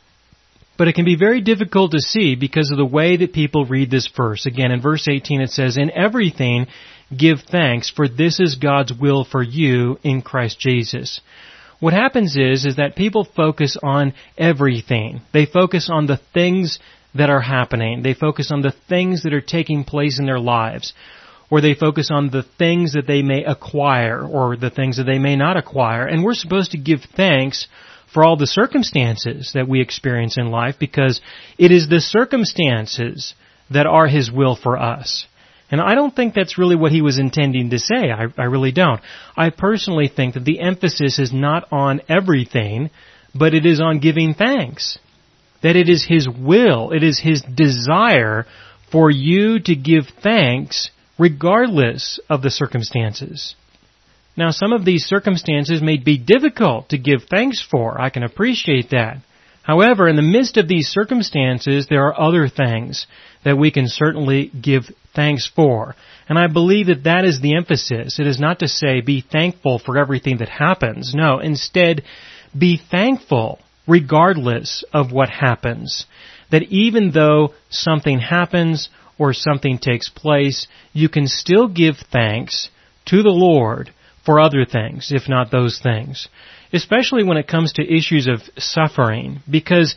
But 0.78 0.88
it 0.88 0.94
can 0.94 1.06
be 1.06 1.16
very 1.16 1.42
difficult 1.42 1.92
to 1.92 2.00
see 2.00 2.36
because 2.36 2.70
of 2.72 2.78
the 2.78 2.86
way 2.86 3.18
that 3.18 3.34
people 3.34 3.66
read 3.66 3.90
this 3.90 4.08
verse. 4.16 4.46
Again, 4.46 4.72
in 4.72 4.82
verse 4.82 5.08
18 5.08 5.42
it 5.42 5.50
says, 5.50 5.78
In 5.78 5.92
everything 5.92 6.68
give 7.16 7.40
thanks, 7.50 7.90
for 7.90 8.08
this 8.08 8.40
is 8.40 8.56
God's 8.56 8.94
will 8.94 9.24
for 9.24 9.42
you 9.42 9.98
in 10.04 10.22
Christ 10.22 10.60
Jesus. 10.60 11.22
What 11.80 11.94
happens 11.94 12.36
is, 12.36 12.66
is 12.66 12.78
that 12.78 12.96
people 12.96 13.28
focus 13.36 13.78
on 13.82 14.14
everything. 14.38 15.22
They 15.34 15.46
focus 15.46 15.90
on 15.92 16.08
the 16.08 16.20
things 16.34 16.80
that 17.16 17.30
are 17.30 17.42
happening. 17.42 18.02
They 18.02 18.14
focus 18.14 18.52
on 18.52 18.62
the 18.62 18.74
things 18.90 19.24
that 19.24 19.34
are 19.34 19.42
taking 19.42 19.84
place 19.84 20.20
in 20.20 20.26
their 20.26 20.40
lives. 20.40 20.94
Or 21.50 21.62
they 21.62 21.76
focus 21.76 22.10
on 22.12 22.30
the 22.30 22.44
things 22.58 22.94
that 22.94 23.08
they 23.08 23.22
may 23.22 23.44
acquire 23.44 24.22
or 24.22 24.58
the 24.58 24.70
things 24.70 24.98
that 24.98 25.06
they 25.06 25.20
may 25.20 25.36
not 25.36 25.56
acquire. 25.56 26.06
And 26.06 26.24
we're 26.24 26.34
supposed 26.34 26.72
to 26.72 26.78
give 26.78 27.02
thanks 27.16 27.68
for 28.18 28.24
all 28.24 28.36
the 28.36 28.48
circumstances 28.48 29.52
that 29.54 29.68
we 29.68 29.80
experience 29.80 30.40
in 30.40 30.50
life 30.50 30.78
because 30.80 31.22
it 31.60 31.72
is 31.72 31.88
the 31.88 32.02
circumstances 32.02 33.36
that 33.70 33.86
are 33.86 34.08
His 34.08 34.32
will 34.32 34.56
for 34.56 34.76
us. 34.76 35.28
And 35.70 35.80
I 35.80 35.94
don't 35.94 36.16
think 36.16 36.34
that's 36.34 36.58
really 36.58 36.76
what 36.76 36.92
he 36.92 37.04
was 37.04 37.20
intending 37.20 37.70
to 37.70 37.78
say. 37.78 38.10
I, 38.10 38.26
I, 38.36 38.46
really 38.46 38.72
don't. 38.72 39.02
I 39.36 39.52
personally 39.52 40.08
think 40.08 40.34
that 40.34 40.46
the 40.46 40.62
emphasis 40.62 41.20
is 41.20 41.32
not 41.32 41.68
on 41.72 42.02
everything, 42.10 42.90
but 43.36 43.54
it 43.54 43.68
is 43.68 43.80
on 43.80 44.00
giving 44.00 44.34
thanks. 44.34 44.98
That 45.62 45.76
it 45.76 45.88
is 45.88 46.04
his 46.04 46.28
will, 46.28 46.90
it 46.94 47.04
is 47.04 47.20
his 47.20 47.44
desire 47.44 48.48
for 48.92 49.12
you 49.12 49.60
to 49.60 49.76
give 49.76 50.06
thanks 50.24 50.90
regardless 51.20 52.20
of 52.32 52.42
the 52.42 52.50
circumstances. 52.50 53.54
Now 54.38 54.52
some 54.52 54.72
of 54.72 54.86
these 54.86 55.06
circumstances 55.06 55.82
may 55.82 55.98
be 55.98 56.20
difficult 56.20 56.90
to 56.90 56.98
give 57.00 57.24
thanks 57.30 57.60
for. 57.60 58.00
I 58.00 58.12
can 58.12 58.24
appreciate 58.24 58.92
that. 58.92 59.18
However, 59.64 60.08
in 60.08 60.16
the 60.16 60.22
midst 60.22 60.56
of 60.56 60.70
these 60.70 60.88
circumstances, 60.88 61.88
there 61.90 62.06
are 62.06 62.22
other 62.22 62.48
things 62.48 63.06
that 63.44 63.58
we 63.58 63.72
can 63.72 63.88
certainly 63.88 64.50
give 64.50 64.84
thanks 65.14 65.46
for. 65.54 65.96
And 66.30 66.40
I 66.40 66.48
believe 66.48 66.88
that 66.88 67.04
that 67.04 67.26
is 67.26 67.42
the 67.42 67.56
emphasis. 67.58 68.20
It 68.20 68.28
is 68.28 68.40
not 68.40 68.60
to 68.60 68.68
say 68.68 69.02
be 69.02 69.22
thankful 69.22 69.80
for 69.80 69.98
everything 69.98 70.38
that 70.38 70.50
happens. 70.50 71.14
No, 71.14 71.40
instead, 71.40 72.04
be 72.58 72.80
thankful 72.90 73.60
regardless 73.88 74.86
of 74.94 75.12
what 75.12 75.30
happens. 75.30 76.06
That 76.52 76.64
even 76.64 77.12
though 77.12 77.54
something 77.70 78.20
happens 78.20 78.90
or 79.18 79.34
something 79.34 79.80
takes 79.80 80.08
place, 80.08 80.68
you 80.94 81.10
can 81.10 81.28
still 81.28 81.68
give 81.68 81.96
thanks 82.12 82.70
to 83.08 83.24
the 83.24 83.30
Lord 83.30 83.92
for 84.28 84.40
other 84.40 84.64
things, 84.66 85.12
if 85.12 85.28
not 85.28 85.50
those 85.50 85.80
things 85.80 86.28
especially 86.74 87.24
when 87.24 87.38
it 87.38 87.48
comes 87.48 87.74
to 87.74 87.96
issues 87.96 88.28
of 88.28 88.42
suffering, 88.58 89.40
because 89.50 89.96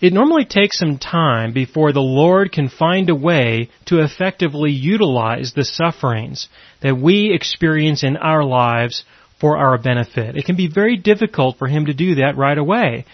it 0.00 0.12
normally 0.12 0.44
takes 0.44 0.78
some 0.78 0.98
time 0.98 1.52
before 1.52 1.92
the 1.92 2.00
Lord 2.00 2.50
can 2.50 2.68
find 2.68 3.08
a 3.08 3.14
way 3.14 3.70
to 3.86 4.02
effectively 4.02 4.72
utilize 4.72 5.52
the 5.54 5.64
sufferings 5.64 6.48
that 6.82 6.96
we 6.96 7.32
experience 7.32 8.02
in 8.02 8.16
our 8.16 8.44
lives 8.44 9.04
for 9.40 9.56
our 9.56 9.78
benefit. 9.78 10.36
It 10.36 10.44
can 10.44 10.56
be 10.56 10.68
very 10.68 10.96
difficult 10.96 11.58
for 11.58 11.68
Him 11.68 11.86
to 11.86 11.94
do 11.94 12.16
that 12.16 12.36
right 12.36 12.58
away. 12.58 13.04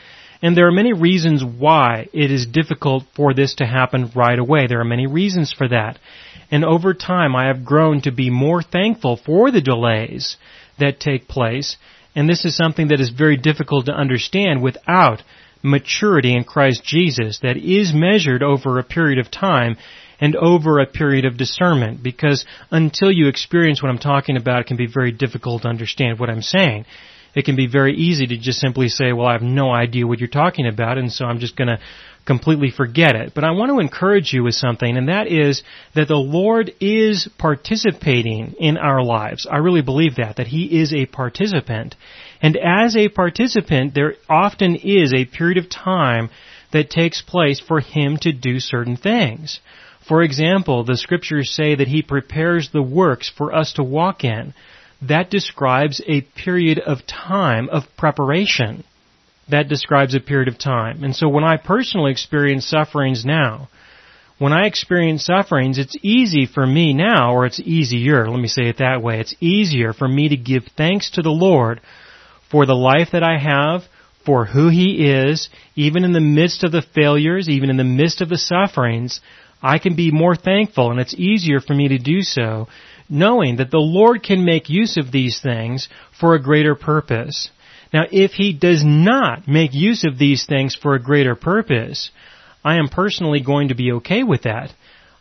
And 0.41 0.57
there 0.57 0.69
are 0.69 0.73
many 0.73 0.93
reasons 0.93 1.45
why 1.45 2.09
it 2.13 2.31
is 2.31 2.47
difficult 2.47 3.05
for 3.17 3.35
this 3.35 3.57
to 3.57 3.67
happen 3.67 4.13
right 4.15 4.39
away. 4.39 4.67
There 4.67 4.81
are 4.81 4.85
many 4.85 5.07
reasons 5.07 5.53
for 5.53 5.69
that. 5.69 5.99
And 6.51 6.65
over 6.65 6.95
time 6.95 7.37
I 7.37 7.47
have 7.47 7.65
grown 7.65 8.01
to 8.03 8.11
be 8.11 8.31
more 8.31 8.63
thankful 8.63 9.17
for 9.17 9.51
the 9.51 9.61
delays 9.61 10.37
that 10.79 11.01
take 11.01 11.29
place 11.29 11.77
and 12.19 12.29
this 12.29 12.45
is 12.45 12.57
something 12.57 12.89
that 12.89 13.01
is 13.01 13.11
very 13.11 13.37
difficult 13.37 13.87
to 13.87 13.93
understand 13.93 14.61
without 14.61 15.23
maturity 15.63 16.35
in 16.35 16.43
Christ 16.43 16.83
Jesus 16.85 17.39
that 17.43 17.57
is 17.57 17.93
measured 17.95 18.43
over 18.43 18.79
a 18.79 18.83
period 18.83 19.21
of 19.21 19.31
time 19.31 19.77
and 20.21 20.35
over 20.35 20.81
a 20.81 20.87
period 20.87 21.25
of 21.25 21.37
discernment 21.37 22.03
because 22.03 22.45
until 22.73 23.13
you 23.13 23.29
experience 23.29 23.81
what 23.81 23.91
I'm 23.91 23.99
talking 23.99 24.37
about, 24.37 24.63
it 24.63 24.67
can 24.67 24.77
be 24.77 24.89
very 24.93 25.13
difficult 25.13 25.63
to 25.63 25.69
understand 25.69 26.19
what 26.19 26.29
I'm 26.29 26.43
saying. 26.43 26.87
It 27.37 27.45
can 27.45 27.55
be 27.55 27.69
very 27.69 27.95
easy 27.95 28.27
to 28.27 28.37
just 28.37 28.59
simply 28.59 28.89
say, 28.89 29.13
well, 29.13 29.29
I 29.29 29.35
have 29.35 29.43
no 29.43 29.71
idea 29.71 30.05
what 30.05 30.19
you're 30.19 30.29
talking 30.29 30.67
about, 30.67 30.99
and 30.99 31.13
so 31.13 31.25
I'm 31.25 31.39
just 31.39 31.57
gonna 31.57 31.79
completely 32.29 32.71
forget 32.71 33.17
it. 33.17 33.33
But 33.35 33.43
I 33.43 33.53
want 33.53 33.71
to 33.71 33.81
encourage 33.81 34.35
you 34.35 34.45
with 34.45 34.55
something, 34.55 34.99
and 34.99 35.09
that 35.09 35.29
is 35.29 35.63
that 35.95 36.09
the 36.09 36.15
Lord 36.15 36.71
is 36.79 37.27
participating 37.39 38.55
in 38.61 38.77
our 38.77 39.03
lives. 39.03 39.47
I 39.51 39.57
really 39.57 39.81
believe 39.81 40.17
that, 40.17 40.37
that 40.37 40.47
He 40.47 40.79
is 40.79 40.93
a 40.93 41.07
participant. 41.07 41.97
And 42.43 42.55
as 42.59 42.95
a 42.97 43.09
participant, 43.09 43.95
there 43.95 44.17
often 44.29 44.77
is 44.77 45.15
a 45.15 45.25
period 45.25 45.57
of 45.57 45.71
time 45.71 46.29
that 46.71 46.91
takes 46.91 47.23
place 47.23 47.61
for 47.61 47.81
Him 47.81 48.19
to 48.19 48.33
do 48.33 48.61
certain 48.61 48.99
things. 48.99 49.61
For 50.07 50.23
example, 50.23 50.85
the 50.85 50.99
scriptures 50.99 51.51
say 51.51 51.75
that 51.77 51.89
He 51.89 52.03
prepares 52.03 52.69
the 52.69 52.83
works 52.83 53.33
for 53.35 53.55
us 53.55 53.73
to 53.75 53.83
walk 53.83 54.23
in. 54.23 54.53
That 55.01 55.31
describes 55.31 56.03
a 56.07 56.21
period 56.21 56.79
of 56.79 57.07
time 57.07 57.71
of 57.71 57.85
preparation 57.97 58.85
that 59.51 59.69
describes 59.69 60.15
a 60.15 60.21
period 60.21 60.49
of 60.49 60.59
time. 60.59 61.05
And 61.05 61.15
so 61.15 61.29
when 61.29 61.45
I 61.45 61.57
personally 61.57 62.11
experience 62.11 62.67
sufferings 62.67 63.25
now, 63.25 63.69
when 64.39 64.53
I 64.53 64.67
experience 64.67 65.25
sufferings, 65.25 65.79
it's 65.79 65.97
easy 66.03 66.47
for 66.47 66.65
me 66.67 66.93
now, 66.93 67.35
or 67.35 67.45
it's 67.47 67.61
easier, 67.61 68.29
let 68.29 68.39
me 68.39 68.47
say 68.47 68.69
it 68.69 68.79
that 68.79 69.03
way, 69.03 69.21
it's 69.21 69.35
easier 69.41 69.93
for 69.93 70.07
me 70.07 70.29
to 70.29 70.37
give 70.37 70.65
thanks 70.77 71.11
to 71.13 71.23
the 71.23 71.31
Lord 71.31 71.81
for 72.51 72.65
the 72.65 72.75
life 72.75 73.09
that 73.13 73.25
I 73.25 73.39
have, 73.39 73.83
for 74.25 74.45
who 74.45 74.69
He 74.69 75.11
is, 75.11 75.49
even 75.75 76.05
in 76.05 76.13
the 76.13 76.21
midst 76.21 76.63
of 76.63 76.71
the 76.71 76.83
failures, 76.95 77.49
even 77.49 77.69
in 77.69 77.77
the 77.77 77.85
midst 77.85 78.21
of 78.21 78.29
the 78.29 78.39
sufferings, 78.39 79.21
I 79.61 79.79
can 79.79 79.97
be 79.97 80.13
more 80.13 80.37
thankful 80.37 80.93
and 80.93 81.01
it's 81.01 81.15
easier 81.15 81.61
for 81.61 81.75
me 81.75 81.89
to 81.89 81.99
do 81.99 82.23
so 82.23 82.69
knowing 83.09 83.57
that 83.57 83.71
the 83.71 83.79
Lord 83.79 84.23
can 84.23 84.45
make 84.45 84.69
use 84.69 84.97
of 84.97 85.11
these 85.11 85.41
things 85.41 85.89
for 86.19 86.35
a 86.35 86.43
greater 86.43 86.75
purpose. 86.75 87.51
Now, 87.93 88.05
if 88.11 88.33
he 88.33 88.53
does 88.53 88.83
not 88.85 89.49
make 89.49 89.73
use 89.73 90.05
of 90.05 90.19
these 90.19 90.47
things 90.47 90.75
for 90.75 90.95
a 90.95 91.03
greater 91.03 91.35
purpose, 91.35 92.11
I 92.65 92.77
am 92.77 92.89
personally 92.89 93.41
going 93.41 93.69
to 93.69 93.75
be 93.75 93.93
okay 93.93 94.23
with 94.23 94.43
that. 94.43 94.73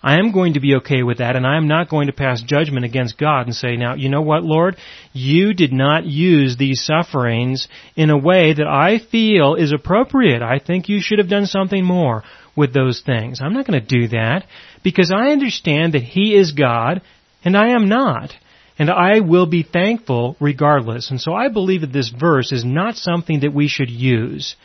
I 0.04 0.20
am 0.20 0.32
going 0.32 0.54
to 0.54 0.60
be 0.60 0.76
okay 0.76 1.02
with 1.02 1.18
that, 1.18 1.36
and 1.36 1.46
I 1.46 1.58
am 1.58 1.68
not 1.68 1.90
going 1.90 2.08
to 2.08 2.14
pass 2.14 2.42
judgment 2.42 2.86
against 2.86 3.18
God 3.18 3.48
and 3.48 3.56
say, 3.56 3.78
now, 3.78 3.96
you 3.96 4.10
know 4.10 4.22
what, 4.22 4.44
Lord? 4.44 4.78
You 5.12 5.54
did 5.54 5.74
not 5.74 6.06
use 6.06 6.56
these 6.56 6.84
sufferings 6.84 7.68
in 7.96 8.10
a 8.10 8.18
way 8.18 8.54
that 8.54 8.68
I 8.68 9.00
feel 9.00 9.56
is 9.56 9.74
appropriate. 9.74 10.44
I 10.44 10.60
think 10.60 10.88
you 10.88 11.02
should 11.02 11.20
have 11.20 11.30
done 11.30 11.48
something 11.48 11.84
more 11.84 12.24
with 12.56 12.74
those 12.74 13.02
things. 13.06 13.40
I'm 13.42 13.54
not 13.54 13.66
going 13.66 13.82
to 13.82 13.86
do 13.86 14.10
that 14.10 14.46
because 14.84 15.12
I 15.12 15.32
understand 15.32 15.94
that 15.94 16.04
He 16.04 16.36
is 16.36 16.52
God 16.52 17.02
and 17.44 17.58
I 17.58 17.70
am 17.70 17.90
not 17.90 18.34
and 18.80 18.90
I 18.90 19.22
will 19.22 19.48
be 19.48 19.64
thankful 19.64 20.36
regardless. 20.40 21.10
And 21.10 21.20
so 21.20 21.34
I 21.34 21.50
believe 21.50 21.82
that 21.82 21.94
this 21.94 22.10
verse 22.10 22.52
is 22.52 22.64
not 22.64 22.96
something 22.96 23.42
that 23.42 23.54
we 23.54 23.68
should 23.68 23.90
use 23.90 24.56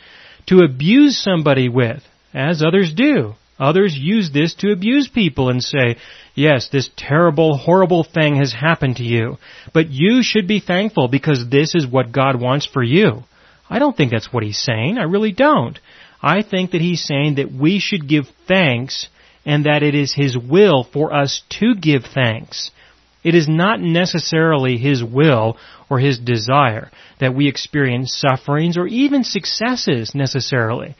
to 0.47 0.59
abuse 0.59 1.17
somebody 1.17 1.69
with, 1.69 2.03
as 2.33 2.61
others 2.61 2.93
do. 2.93 3.33
Others 3.59 3.95
use 3.95 4.31
this 4.31 4.55
to 4.55 4.71
abuse 4.71 5.07
people 5.07 5.49
and 5.49 5.63
say, 5.63 5.97
yes, 6.35 6.69
this 6.71 6.89
terrible, 6.97 7.57
horrible 7.57 8.03
thing 8.03 8.35
has 8.35 8.51
happened 8.51 8.97
to 8.97 9.03
you, 9.03 9.37
but 9.73 9.89
you 9.89 10.23
should 10.23 10.47
be 10.47 10.59
thankful 10.59 11.07
because 11.07 11.47
this 11.49 11.75
is 11.75 11.87
what 11.87 12.11
God 12.11 12.41
wants 12.41 12.65
for 12.65 12.83
you. 12.83 13.23
I 13.69 13.79
don't 13.79 13.95
think 13.95 14.11
that's 14.11 14.33
what 14.33 14.43
he's 14.43 14.59
saying. 14.59 14.97
I 14.97 15.03
really 15.03 15.31
don't. 15.31 15.79
I 16.21 16.41
think 16.41 16.71
that 16.71 16.81
he's 16.81 17.03
saying 17.03 17.35
that 17.35 17.51
we 17.51 17.79
should 17.79 18.07
give 18.07 18.25
thanks 18.47 19.07
and 19.45 19.65
that 19.65 19.83
it 19.83 19.93
is 19.93 20.13
his 20.13 20.37
will 20.37 20.83
for 20.83 21.13
us 21.13 21.43
to 21.59 21.75
give 21.75 22.03
thanks. 22.13 22.71
It 23.23 23.35
is 23.35 23.47
not 23.47 23.79
necessarily 23.79 24.77
His 24.77 25.03
will 25.03 25.57
or 25.89 25.99
His 25.99 26.19
desire 26.19 26.91
that 27.19 27.33
we 27.33 27.47
experience 27.47 28.15
sufferings 28.15 28.77
or 28.77 28.87
even 28.87 29.23
successes 29.23 30.13
necessarily. 30.13 30.95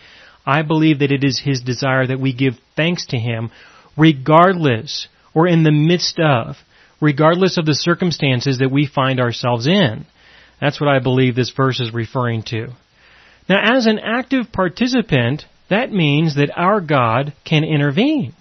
I 0.46 0.62
believe 0.62 1.00
that 1.00 1.12
it 1.12 1.24
is 1.24 1.40
His 1.40 1.62
desire 1.62 2.08
that 2.08 2.20
we 2.20 2.34
give 2.34 2.54
thanks 2.76 3.08
to 3.08 3.18
Him 3.18 3.52
regardless 3.98 5.08
or 5.34 5.48
in 5.48 5.64
the 5.64 5.72
midst 5.72 6.20
of, 6.20 6.56
regardless 7.02 7.58
of 7.58 7.66
the 7.66 7.76
circumstances 7.76 8.60
that 8.60 8.72
we 8.72 8.88
find 8.88 9.20
ourselves 9.20 9.68
in. 9.68 10.06
That's 10.62 10.80
what 10.80 10.90
I 10.90 11.00
believe 11.00 11.36
this 11.36 11.52
verse 11.52 11.80
is 11.80 11.94
referring 11.94 12.44
to. 12.44 12.70
Now 13.50 13.76
as 13.76 13.86
an 13.86 14.00
active 14.00 14.52
participant, 14.52 15.46
that 15.70 15.92
means 15.92 16.36
that 16.36 16.52
our 16.56 16.80
God 16.80 17.34
can 17.44 17.64
intervene. 17.64 18.34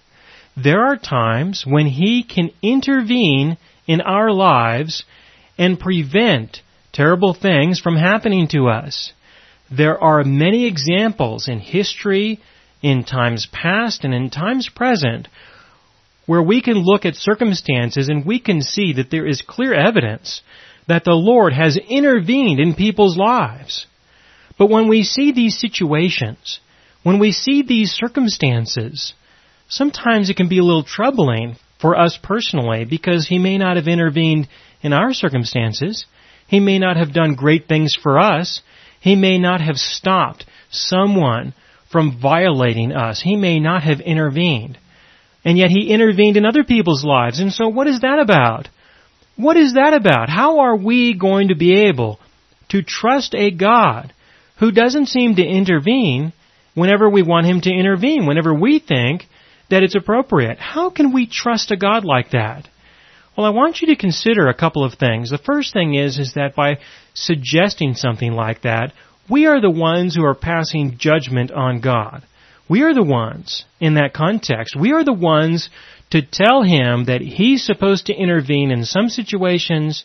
There 0.56 0.84
are 0.84 0.96
times 0.96 1.64
when 1.66 1.86
He 1.86 2.22
can 2.22 2.50
intervene 2.62 3.56
in 3.86 4.00
our 4.00 4.32
lives 4.32 5.04
and 5.58 5.78
prevent 5.78 6.60
terrible 6.92 7.34
things 7.34 7.80
from 7.80 7.96
happening 7.96 8.48
to 8.48 8.68
us. 8.68 9.12
There 9.70 9.98
are 10.02 10.24
many 10.24 10.66
examples 10.66 11.48
in 11.48 11.58
history, 11.58 12.40
in 12.82 13.04
times 13.04 13.46
past, 13.50 14.04
and 14.04 14.12
in 14.12 14.30
times 14.30 14.68
present 14.68 15.28
where 16.26 16.42
we 16.42 16.62
can 16.62 16.76
look 16.76 17.04
at 17.04 17.16
circumstances 17.16 18.08
and 18.08 18.24
we 18.24 18.38
can 18.38 18.62
see 18.62 18.94
that 18.94 19.10
there 19.10 19.26
is 19.26 19.42
clear 19.42 19.74
evidence 19.74 20.42
that 20.88 21.04
the 21.04 21.12
Lord 21.12 21.52
has 21.52 21.76
intervened 21.76 22.60
in 22.60 22.74
people's 22.74 23.16
lives. 23.16 23.86
But 24.58 24.70
when 24.70 24.88
we 24.88 25.02
see 25.02 25.32
these 25.32 25.58
situations, 25.58 26.60
when 27.02 27.18
we 27.18 27.32
see 27.32 27.62
these 27.62 27.92
circumstances, 27.92 29.14
sometimes 29.68 30.30
it 30.30 30.36
can 30.36 30.48
be 30.48 30.58
a 30.58 30.64
little 30.64 30.84
troubling 30.84 31.56
for 31.82 31.98
us 31.98 32.18
personally 32.22 32.86
because 32.86 33.26
He 33.28 33.38
may 33.38 33.58
not 33.58 33.76
have 33.76 33.88
intervened 33.88 34.48
in 34.80 34.94
our 34.94 35.12
circumstances. 35.12 36.06
He 36.46 36.60
may 36.60 36.78
not 36.78 36.96
have 36.96 37.12
done 37.12 37.34
great 37.34 37.68
things 37.68 37.94
for 38.00 38.18
us. 38.18 38.62
He 39.00 39.16
may 39.16 39.38
not 39.38 39.60
have 39.60 39.76
stopped 39.76 40.46
someone 40.70 41.52
from 41.90 42.18
violating 42.22 42.92
us. 42.92 43.20
He 43.20 43.36
may 43.36 43.60
not 43.60 43.82
have 43.82 44.00
intervened. 44.00 44.78
And 45.44 45.58
yet 45.58 45.70
he 45.70 45.90
intervened 45.90 46.36
in 46.36 46.46
other 46.46 46.64
people's 46.64 47.04
lives. 47.04 47.40
And 47.40 47.52
so 47.52 47.68
what 47.68 47.88
is 47.88 48.00
that 48.00 48.18
about? 48.18 48.68
What 49.36 49.56
is 49.56 49.74
that 49.74 49.92
about? 49.92 50.28
How 50.28 50.60
are 50.60 50.76
we 50.76 51.18
going 51.18 51.48
to 51.48 51.56
be 51.56 51.88
able 51.88 52.20
to 52.68 52.82
trust 52.82 53.34
a 53.34 53.50
God 53.50 54.12
who 54.58 54.70
doesn't 54.70 55.06
seem 55.06 55.34
to 55.36 55.44
intervene 55.44 56.32
whenever 56.74 57.10
we 57.10 57.22
want 57.22 57.46
him 57.46 57.60
to 57.60 57.70
intervene, 57.70 58.26
whenever 58.26 58.54
we 58.54 58.78
think 58.78 59.26
that 59.72 59.82
it's 59.82 59.94
appropriate? 59.94 60.58
How 60.58 60.90
can 60.90 61.12
we 61.12 61.26
trust 61.26 61.70
a 61.70 61.76
God 61.76 62.04
like 62.04 62.30
that? 62.32 62.68
Well, 63.36 63.46
I 63.46 63.50
want 63.50 63.80
you 63.80 63.88
to 63.88 63.96
consider 63.96 64.48
a 64.48 64.54
couple 64.54 64.84
of 64.84 64.94
things. 64.94 65.30
The 65.30 65.38
first 65.38 65.72
thing 65.72 65.94
is, 65.94 66.18
is 66.18 66.34
that 66.34 66.54
by 66.54 66.78
suggesting 67.14 67.94
something 67.94 68.32
like 68.32 68.62
that, 68.62 68.92
we 69.30 69.46
are 69.46 69.62
the 69.62 69.70
ones 69.70 70.14
who 70.14 70.24
are 70.26 70.34
passing 70.34 70.98
judgment 70.98 71.50
on 71.50 71.80
God. 71.80 72.22
We 72.68 72.82
are 72.82 72.92
the 72.92 73.02
ones 73.02 73.64
in 73.80 73.94
that 73.94 74.12
context. 74.12 74.76
We 74.78 74.92
are 74.92 75.04
the 75.04 75.12
ones 75.14 75.70
to 76.10 76.20
tell 76.20 76.62
him 76.62 77.06
that 77.06 77.22
he's 77.22 77.64
supposed 77.64 78.06
to 78.06 78.14
intervene 78.14 78.70
in 78.70 78.84
some 78.84 79.08
situations 79.08 80.04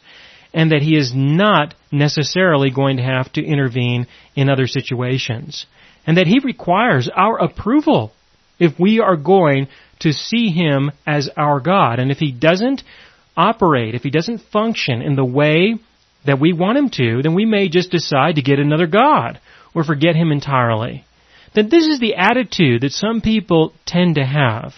and 0.53 0.71
that 0.71 0.81
he 0.81 0.95
is 0.95 1.11
not 1.13 1.75
necessarily 1.91 2.71
going 2.71 2.97
to 2.97 3.03
have 3.03 3.33
to 3.33 3.43
intervene 3.43 4.07
in 4.33 4.49
other 4.49 4.67
situations. 4.67 5.65
And 6.05 6.15
that 6.15 6.27
he 6.27 6.39
requires 6.39 7.09
our 7.13 7.37
approval 7.37 8.13
if 8.59 8.79
we 8.79 8.99
are 8.99 9.15
going 9.15 9.67
to 9.99 10.13
see 10.13 10.49
him 10.49 10.91
as 11.05 11.29
our 11.35 11.59
God. 11.59 11.99
And 11.99 12.11
if 12.11 12.17
he 12.17 12.31
doesn't 12.31 12.83
operate, 13.35 13.95
if 13.95 14.03
he 14.03 14.09
doesn't 14.09 14.41
function 14.51 15.01
in 15.01 15.15
the 15.15 15.25
way 15.25 15.75
that 16.25 16.39
we 16.39 16.53
want 16.53 16.77
him 16.77 16.89
to, 16.89 17.21
then 17.21 17.35
we 17.35 17.45
may 17.45 17.69
just 17.69 17.91
decide 17.91 18.35
to 18.35 18.41
get 18.41 18.59
another 18.59 18.87
God 18.87 19.39
or 19.73 19.83
forget 19.83 20.15
him 20.15 20.31
entirely. 20.31 21.05
That 21.55 21.69
this 21.69 21.85
is 21.85 21.99
the 21.99 22.15
attitude 22.15 22.81
that 22.81 22.91
some 22.91 23.21
people 23.21 23.73
tend 23.85 24.15
to 24.15 24.25
have. 24.25 24.73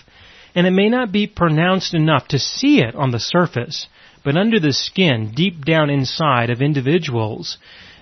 And 0.55 0.67
it 0.67 0.71
may 0.71 0.89
not 0.89 1.11
be 1.11 1.27
pronounced 1.27 1.93
enough 1.93 2.27
to 2.29 2.39
see 2.39 2.79
it 2.81 2.95
on 2.95 3.11
the 3.11 3.19
surface, 3.19 3.87
but 4.23 4.37
under 4.37 4.59
the 4.59 4.73
skin, 4.73 5.31
deep 5.33 5.63
down 5.63 5.89
inside 5.89 6.49
of 6.49 6.61
individuals, 6.61 7.57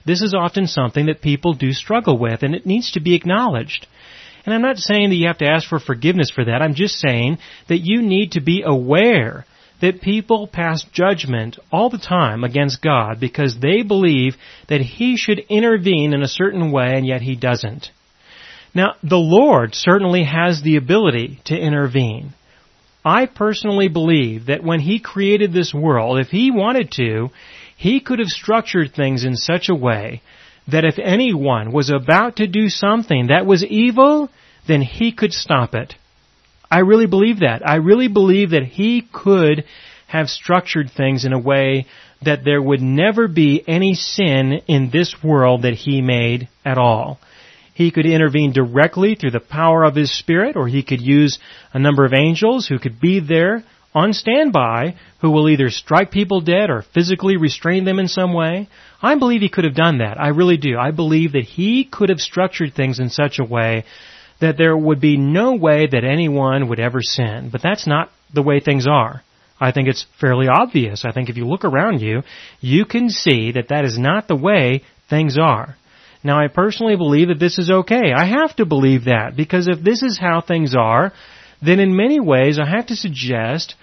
this 0.06 0.22
is 0.22 0.34
often 0.34 0.68
something 0.68 1.06
that 1.08 1.22
people 1.22 1.54
do 1.54 1.74
struggle 1.74 2.18
with, 2.18 2.42
and 2.42 2.56
it 2.56 2.66
needs 2.66 2.92
to 2.92 3.02
be 3.02 3.14
acknowledged. 3.14 3.88
And 4.48 4.54
I'm 4.54 4.62
not 4.62 4.78
saying 4.78 5.10
that 5.10 5.16
you 5.18 5.28
have 5.28 5.40
to 5.40 5.50
ask 5.50 5.68
for 5.68 5.78
forgiveness 5.78 6.32
for 6.32 6.46
that. 6.46 6.62
I'm 6.62 6.74
just 6.74 6.96
saying 6.96 7.40
that 7.68 7.80
you 7.80 8.02
need 8.02 8.32
to 8.32 8.42
be 8.42 8.64
aware 8.66 9.46
that 9.82 10.02
people 10.02 10.48
pass 10.48 10.86
judgment 10.94 11.60
all 11.70 11.90
the 11.90 11.98
time 11.98 12.46
against 12.46 12.82
God 12.82 13.20
because 13.20 13.58
they 13.60 13.82
believe 13.82 14.38
that 14.70 14.80
He 14.80 15.18
should 15.18 15.40
intervene 15.50 16.14
in 16.14 16.22
a 16.22 16.30
certain 16.30 16.72
way 16.72 16.94
and 16.94 17.06
yet 17.06 17.22
He 17.22 17.36
doesn't. 17.36 17.92
Now, 18.74 18.96
the 19.04 19.18
Lord 19.18 19.76
certainly 19.76 20.24
has 20.24 20.62
the 20.62 20.78
ability 20.78 21.42
to 21.48 21.60
intervene. 21.60 22.34
I 23.04 23.26
personally 23.26 23.90
believe 23.90 24.46
that 24.46 24.64
when 24.64 24.80
He 24.80 25.00
created 25.00 25.52
this 25.52 25.74
world, 25.74 26.20
if 26.20 26.30
He 26.30 26.52
wanted 26.52 26.92
to, 26.94 27.32
He 27.76 28.00
could 28.00 28.20
have 28.20 28.30
structured 28.30 28.94
things 28.94 29.26
in 29.26 29.36
such 29.36 29.68
a 29.68 29.76
way 29.76 30.22
that 30.68 30.86
if 30.86 31.00
anyone 31.00 31.72
was 31.72 31.90
about 31.90 32.38
to 32.38 32.48
do 32.48 32.70
something 32.70 33.28
that 33.28 33.46
was 33.46 33.64
evil, 33.64 34.30
then 34.68 34.82
He 34.82 35.12
could 35.12 35.34
stop 35.34 35.74
it. 35.74 35.96
I 36.70 36.80
really 36.80 37.08
believe 37.08 37.40
that. 37.40 37.68
I 37.68 37.76
really 37.76 38.10
believe 38.10 38.52
that 38.52 38.64
He 38.64 39.08
could 39.12 39.64
have 40.08 40.30
structured 40.30 40.90
things 40.90 41.26
in 41.26 41.34
a 41.34 41.40
way 41.40 41.86
that 42.24 42.44
there 42.44 42.62
would 42.62 42.82
never 42.82 43.28
be 43.28 43.64
any 43.68 43.94
sin 43.94 44.62
in 44.68 44.90
this 44.92 45.16
world 45.24 45.62
that 45.62 45.74
He 45.74 46.02
made 46.02 46.50
at 46.66 46.78
all. 46.78 47.20
He 47.74 47.92
could 47.92 48.06
intervene 48.06 48.54
directly 48.54 49.16
through 49.16 49.32
the 49.32 49.40
power 49.40 49.84
of 49.84 49.96
His 49.96 50.12
Spirit, 50.18 50.56
or 50.56 50.68
He 50.68 50.84
could 50.84 51.02
use 51.02 51.40
a 51.74 51.80
number 51.80 52.06
of 52.06 52.14
angels 52.14 52.68
who 52.68 52.80
could 52.80 53.00
be 53.00 53.20
there 53.20 53.64
on 53.94 54.14
standby 54.14 54.96
who 55.22 55.32
will 55.32 55.50
either 55.50 55.70
strike 55.70 56.12
people 56.12 56.42
dead 56.42 56.70
or 56.70 56.84
physically 56.94 57.38
restrain 57.38 57.86
them 57.86 58.00
in 58.00 58.08
some 58.08 58.34
way. 58.34 58.68
I 59.02 59.16
believe 59.16 59.42
He 59.42 59.50
could 59.50 59.64
have 59.64 59.76
done 59.76 60.00
that. 60.00 60.20
I 60.20 60.30
really 60.30 60.58
do. 60.58 60.78
I 60.78 60.92
believe 60.92 61.32
that 61.34 61.46
He 61.46 61.84
could 61.84 62.10
have 62.10 62.20
structured 62.20 62.74
things 62.74 63.00
in 63.00 63.10
such 63.10 63.40
a 63.40 63.46
way 63.46 63.86
that 64.40 64.58
there 64.58 64.78
would 64.78 65.02
be 65.02 65.18
no 65.18 65.56
way 65.56 65.88
that 65.88 66.04
anyone 66.04 66.70
would 66.70 66.80
ever 66.80 67.02
sin. 67.02 67.50
But 67.52 67.64
that's 67.64 67.88
not 67.88 68.12
the 68.34 68.44
way 68.44 68.60
things 68.60 68.86
are. 68.88 69.24
I 69.60 69.72
think 69.72 69.88
it's 69.88 70.06
fairly 70.22 70.48
obvious. 70.48 71.04
I 71.04 71.12
think 71.12 71.30
if 71.30 71.38
you 71.38 71.48
look 71.48 71.66
around 71.66 72.02
you, 72.02 72.22
you 72.60 72.86
can 72.86 73.10
see 73.10 73.54
that 73.54 73.70
that 73.70 73.86
is 73.86 73.98
not 73.98 74.28
the 74.28 74.36
way 74.36 74.84
things 75.10 75.38
are. 75.38 75.76
Now 76.24 76.40
I 76.40 76.48
personally 76.48 76.96
believe 76.96 77.30
that 77.30 77.40
this 77.40 77.58
is 77.58 77.70
okay. 77.70 78.12
I 78.16 78.26
have 78.26 78.56
to 78.58 78.66
believe 78.66 79.06
that 79.06 79.36
because 79.36 79.68
if 79.68 79.84
this 79.84 80.04
is 80.04 80.20
how 80.20 80.42
things 80.42 80.76
are, 80.76 81.14
then 81.62 81.80
in 81.80 81.96
many 81.96 82.20
ways 82.20 82.60
I 82.60 82.66
have 82.70 82.88
to 82.88 82.96
suggest 82.96 83.76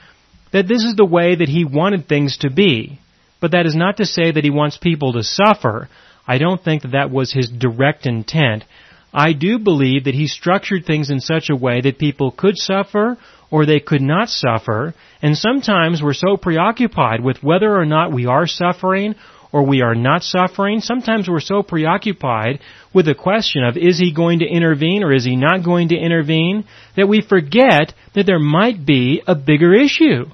that 0.52 0.68
this 0.68 0.84
is 0.84 0.94
the 0.96 1.04
way 1.04 1.34
that 1.34 1.48
he 1.48 1.64
wanted 1.64 2.06
things 2.06 2.38
to 2.38 2.50
be. 2.50 3.00
But 3.40 3.50
that 3.50 3.66
is 3.66 3.74
not 3.74 3.98
to 3.98 4.06
say 4.06 4.30
that 4.30 4.44
he 4.44 4.50
wants 4.50 4.78
people 4.78 5.12
to 5.14 5.22
suffer. 5.22 5.88
I 6.26 6.38
don't 6.38 6.62
think 6.62 6.82
that 6.82 6.92
that 6.92 7.10
was 7.10 7.32
his 7.32 7.50
direct 7.50 8.06
intent. 8.06 8.64
I 9.12 9.32
do 9.32 9.58
believe 9.58 10.04
that 10.04 10.14
he 10.14 10.26
structured 10.26 10.86
things 10.86 11.10
in 11.10 11.20
such 11.20 11.50
a 11.50 11.56
way 11.56 11.80
that 11.80 11.98
people 11.98 12.30
could 12.30 12.56
suffer 12.56 13.18
or 13.50 13.66
they 13.66 13.78
could 13.78 14.00
not 14.00 14.28
suffer, 14.28 14.94
and 15.22 15.36
sometimes 15.36 16.02
we're 16.02 16.14
so 16.14 16.36
preoccupied 16.36 17.22
with 17.22 17.42
whether 17.42 17.72
or 17.72 17.84
not 17.84 18.12
we 18.12 18.26
are 18.26 18.48
suffering 18.48 19.14
or 19.54 19.62
we 19.62 19.82
are 19.82 19.94
not 19.94 20.24
suffering. 20.24 20.80
Sometimes 20.80 21.28
we're 21.28 21.38
so 21.38 21.62
preoccupied 21.62 22.58
with 22.92 23.06
the 23.06 23.14
question 23.14 23.62
of 23.62 23.76
is 23.76 24.00
he 24.00 24.12
going 24.12 24.40
to 24.40 24.44
intervene 24.44 25.04
or 25.04 25.12
is 25.12 25.24
he 25.24 25.36
not 25.36 25.62
going 25.64 25.90
to 25.90 25.96
intervene 25.96 26.64
that 26.96 27.06
we 27.06 27.22
forget 27.22 27.94
that 28.16 28.26
there 28.26 28.40
might 28.40 28.84
be 28.84 29.22
a 29.28 29.36
bigger 29.36 29.72
issue. 29.72 30.24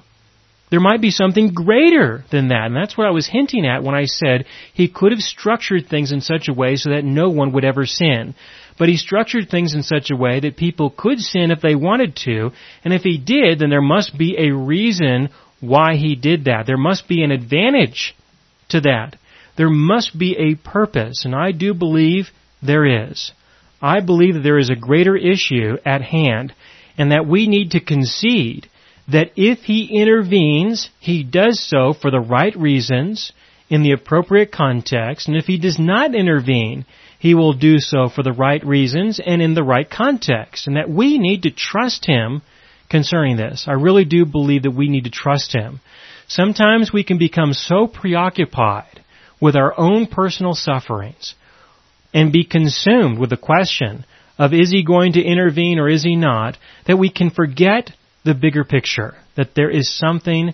There 0.71 0.79
might 0.79 1.01
be 1.01 1.11
something 1.11 1.53
greater 1.53 2.25
than 2.31 2.47
that. 2.47 2.65
And 2.65 2.75
that's 2.75 2.97
what 2.97 3.05
I 3.05 3.11
was 3.11 3.27
hinting 3.27 3.63
at 3.63 3.83
when 3.83 3.93
I 3.93 4.05
said 4.05 4.45
he 4.73 4.87
could 4.87 5.11
have 5.11 5.21
structured 5.21 5.87
things 5.87 6.11
in 6.11 6.21
such 6.21 6.47
a 6.49 6.53
way 6.53 6.75
so 6.75 6.89
that 6.89 7.05
no 7.05 7.29
one 7.29 7.51
would 7.51 7.63
ever 7.63 7.85
sin. 7.85 8.33
But 8.79 8.89
he 8.89 8.97
structured 8.97 9.51
things 9.51 9.75
in 9.75 9.83
such 9.83 10.09
a 10.09 10.15
way 10.15 10.39
that 10.39 10.57
people 10.57 10.89
could 10.89 11.19
sin 11.19 11.51
if 11.51 11.61
they 11.61 11.75
wanted 11.75 12.15
to, 12.23 12.49
and 12.83 12.91
if 12.91 13.03
he 13.03 13.19
did, 13.19 13.59
then 13.59 13.69
there 13.69 13.81
must 13.81 14.17
be 14.17 14.35
a 14.39 14.55
reason 14.55 15.29
why 15.59 15.95
he 15.95 16.15
did 16.15 16.45
that. 16.45 16.63
There 16.65 16.77
must 16.77 17.07
be 17.07 17.21
an 17.21 17.29
advantage 17.29 18.15
to 18.71 18.81
that. 18.81 19.15
There 19.57 19.69
must 19.69 20.17
be 20.17 20.35
a 20.37 20.55
purpose, 20.55 21.25
and 21.25 21.35
I 21.35 21.51
do 21.51 21.73
believe 21.73 22.29
there 22.61 23.09
is. 23.09 23.31
I 23.81 23.99
believe 23.99 24.35
that 24.35 24.43
there 24.43 24.59
is 24.59 24.69
a 24.69 24.75
greater 24.75 25.15
issue 25.15 25.77
at 25.85 26.01
hand, 26.01 26.53
and 26.97 27.11
that 27.11 27.27
we 27.27 27.47
need 27.47 27.71
to 27.71 27.79
concede 27.79 28.67
that 29.07 29.31
if 29.35 29.59
he 29.59 29.99
intervenes, 30.01 30.89
he 30.99 31.23
does 31.23 31.59
so 31.59 31.93
for 31.93 32.11
the 32.11 32.19
right 32.19 32.55
reasons, 32.55 33.31
in 33.71 33.83
the 33.83 33.93
appropriate 33.93 34.51
context, 34.51 35.29
and 35.29 35.37
if 35.37 35.45
he 35.45 35.57
does 35.57 35.79
not 35.79 36.13
intervene, 36.13 36.85
he 37.17 37.33
will 37.33 37.53
do 37.53 37.79
so 37.79 38.09
for 38.09 38.21
the 38.21 38.33
right 38.33 38.65
reasons 38.65 39.17
and 39.25 39.41
in 39.41 39.53
the 39.53 39.63
right 39.63 39.89
context, 39.89 40.67
and 40.67 40.75
that 40.75 40.89
we 40.89 41.17
need 41.17 41.43
to 41.43 41.51
trust 41.51 42.05
him 42.05 42.41
concerning 42.89 43.37
this. 43.37 43.65
I 43.67 43.73
really 43.73 44.03
do 44.03 44.25
believe 44.25 44.63
that 44.63 44.71
we 44.71 44.89
need 44.89 45.05
to 45.05 45.09
trust 45.09 45.53
him. 45.53 45.79
Sometimes 46.33 46.93
we 46.93 47.03
can 47.03 47.17
become 47.17 47.51
so 47.51 47.87
preoccupied 47.87 49.03
with 49.41 49.57
our 49.57 49.77
own 49.77 50.07
personal 50.07 50.53
sufferings 50.53 51.35
and 52.13 52.31
be 52.31 52.45
consumed 52.45 53.19
with 53.19 53.31
the 53.31 53.35
question 53.35 54.05
of 54.37 54.53
is 54.53 54.71
he 54.71 54.81
going 54.85 55.11
to 55.13 55.21
intervene 55.21 55.77
or 55.77 55.89
is 55.89 56.03
he 56.03 56.15
not, 56.15 56.57
that 56.87 56.95
we 56.95 57.11
can 57.11 57.31
forget 57.31 57.91
the 58.23 58.33
bigger 58.33 58.63
picture, 58.63 59.13
that 59.35 59.55
there 59.55 59.69
is 59.69 59.93
something 59.93 60.53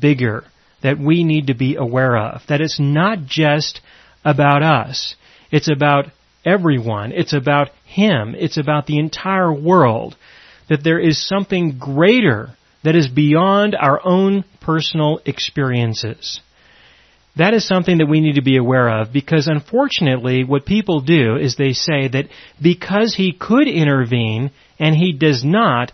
bigger 0.00 0.44
that 0.84 0.96
we 0.96 1.24
need 1.24 1.48
to 1.48 1.54
be 1.54 1.74
aware 1.74 2.16
of, 2.16 2.42
that 2.48 2.60
it's 2.60 2.78
not 2.78 3.26
just 3.26 3.80
about 4.24 4.62
us, 4.62 5.16
it's 5.50 5.68
about 5.68 6.04
everyone, 6.44 7.10
it's 7.10 7.32
about 7.32 7.70
him, 7.84 8.36
it's 8.38 8.58
about 8.58 8.86
the 8.86 9.00
entire 9.00 9.52
world, 9.52 10.14
that 10.68 10.84
there 10.84 11.00
is 11.00 11.26
something 11.26 11.80
greater 11.80 12.50
that 12.84 12.94
is 12.94 13.08
beyond 13.08 13.74
our 13.74 14.00
own 14.06 14.44
personal 14.66 15.20
experiences. 15.24 16.40
That 17.36 17.54
is 17.54 17.66
something 17.66 17.98
that 17.98 18.08
we 18.08 18.20
need 18.20 18.34
to 18.34 18.42
be 18.42 18.56
aware 18.56 19.00
of 19.00 19.12
because 19.12 19.46
unfortunately 19.46 20.42
what 20.42 20.66
people 20.66 21.00
do 21.00 21.36
is 21.36 21.54
they 21.54 21.72
say 21.72 22.08
that 22.08 22.26
because 22.60 23.14
he 23.14 23.32
could 23.32 23.68
intervene 23.68 24.50
and 24.80 24.94
he 24.94 25.12
does 25.12 25.44
not, 25.44 25.92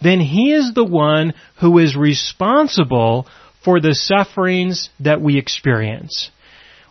then 0.00 0.20
he 0.20 0.52
is 0.52 0.72
the 0.74 0.84
one 0.84 1.34
who 1.60 1.78
is 1.78 1.96
responsible 1.96 3.26
for 3.64 3.80
the 3.80 3.94
sufferings 3.94 4.90
that 5.00 5.20
we 5.20 5.38
experience. 5.38 6.30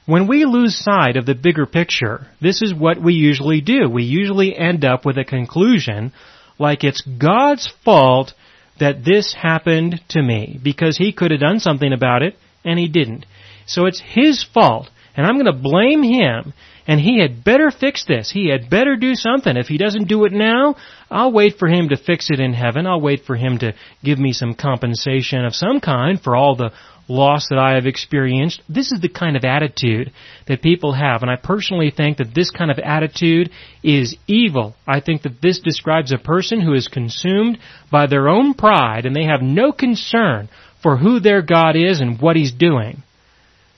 When 0.06 0.28
we 0.28 0.44
lose 0.44 0.76
sight 0.76 1.16
of 1.16 1.26
the 1.26 1.36
bigger 1.36 1.66
picture, 1.66 2.28
this 2.42 2.62
is 2.62 2.74
what 2.74 3.02
we 3.02 3.14
usually 3.14 3.62
do. 3.62 3.88
We 3.88 4.04
usually 4.04 4.58
end 4.58 4.84
up 4.84 5.06
with 5.06 5.18
a 5.18 5.24
conclusion 5.24 6.12
like 6.60 6.84
it's 6.84 7.02
God's 7.02 7.72
fault 7.86 8.34
that 8.80 9.06
this 9.06 9.34
happened 9.34 10.02
to 10.10 10.22
me 10.22 10.60
because 10.62 10.98
he 10.98 11.14
could 11.14 11.32
have 11.32 11.40
done 11.40 11.60
something 11.60 11.94
about 11.94 12.24
it 12.24 12.36
and 12.64 12.80
he 12.80 12.88
didn't. 12.88 13.26
So 13.66 13.86
it's 13.86 14.02
his 14.02 14.44
fault 14.44 14.90
and 15.16 15.26
I'm 15.26 15.36
going 15.36 15.46
to 15.46 15.54
blame 15.54 16.04
him 16.04 16.54
and 16.86 17.00
he 17.00 17.20
had 17.22 17.44
better 17.44 17.72
fix 17.72 18.06
this. 18.06 18.32
He 18.32 18.50
had 18.50 18.70
better 18.70 18.98
do 18.98 19.16
something. 19.16 19.56
If 19.56 19.68
he 19.68 19.78
doesn't 19.78 20.08
do 20.08 20.26
it 20.26 20.34
now, 20.34 20.76
I'll 21.10 21.32
wait 21.32 21.58
for 21.58 21.68
him 21.68 21.90
to 21.90 21.98
fix 21.98 22.30
it 22.30 22.40
in 22.40 22.54
heaven. 22.54 22.88
I'll 22.88 23.00
wait 23.00 23.24
for 23.26 23.36
him 23.36 23.58
to 23.60 23.74
give 24.04 24.20
me 24.20 24.34
some 24.34 24.54
compensation 24.54 25.46
of 25.46 25.56
some 25.56 25.80
kind 25.80 26.22
for 26.22 26.36
all 26.36 26.56
the 26.56 26.72
loss 27.08 27.50
that 27.50 27.60
I 27.60 27.76
have 27.76 27.86
experienced. 27.86 28.62
This 28.70 28.92
is 28.92 29.02
the 29.02 29.10
kind 29.10 29.36
of 29.36 29.44
attitude 29.44 30.12
that 30.48 30.62
people 30.62 30.94
have, 30.94 31.22
and 31.22 31.30
I 31.30 31.36
personally 31.36 31.92
think 31.92 32.18
that 32.18 32.34
this 32.34 32.52
kind 32.52 32.72
of 32.72 32.80
attitude 32.80 33.50
is 33.84 34.16
evil. 34.28 34.76
I 34.88 35.00
think 35.00 35.24
that 35.24 35.42
this 35.42 35.60
describes 35.60 36.12
a 36.12 36.18
person 36.18 36.62
who 36.62 36.74
is 36.74 36.88
consumed 36.88 37.60
by 37.92 38.08
their 38.08 38.30
own 38.30 38.54
pride 38.54 39.06
and 39.06 39.16
they 39.16 39.26
have 39.26 39.42
no 39.42 39.72
concern 39.72 40.50
for 40.82 40.98
who 40.98 41.20
their 41.20 41.42
God 41.42 41.76
is 41.76 42.00
and 42.00 42.22
what 42.22 42.36
He's 42.36 42.52
doing. 42.52 43.04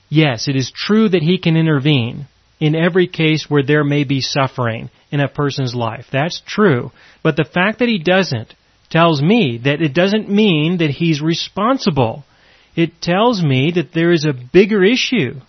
Yes, 0.09 0.47
it 0.47 0.55
is 0.55 0.71
true 0.73 1.09
that 1.09 1.23
He 1.23 1.37
can 1.37 1.57
intervene 1.57 2.27
in 2.59 2.75
every 2.75 3.07
case 3.07 3.45
where 3.49 3.63
there 3.63 3.83
may 3.83 4.03
be 4.03 4.21
suffering 4.21 4.89
in 5.11 5.19
a 5.19 5.27
person's 5.27 5.75
life. 5.75 6.05
That's 6.11 6.41
true. 6.45 6.91
But 7.23 7.35
the 7.35 7.45
fact 7.45 7.79
that 7.79 7.89
He 7.89 7.99
doesn't 7.99 8.53
tells 8.89 9.21
me 9.21 9.59
that 9.63 9.81
it 9.81 9.93
doesn't 9.93 10.29
mean 10.29 10.77
that 10.77 10.91
He's 10.91 11.21
responsible 11.21 12.23
it 12.75 13.01
tells 13.01 13.41
me 13.43 13.71
that 13.75 13.93
there 13.93 14.11
is 14.11 14.25
a 14.25 14.33
bigger 14.33 14.83
issue, 14.83 15.39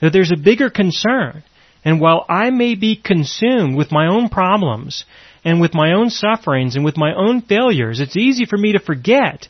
that 0.00 0.12
there's 0.12 0.32
a 0.32 0.40
bigger 0.40 0.70
concern. 0.70 1.42
And 1.84 2.00
while 2.00 2.24
I 2.28 2.50
may 2.50 2.74
be 2.74 2.96
consumed 2.96 3.76
with 3.76 3.92
my 3.92 4.08
own 4.08 4.28
problems 4.28 5.04
and 5.44 5.60
with 5.60 5.74
my 5.74 5.92
own 5.92 6.10
sufferings 6.10 6.74
and 6.74 6.84
with 6.84 6.96
my 6.96 7.14
own 7.14 7.42
failures, 7.42 8.00
it's 8.00 8.16
easy 8.16 8.44
for 8.44 8.56
me 8.56 8.72
to 8.72 8.80
forget 8.80 9.48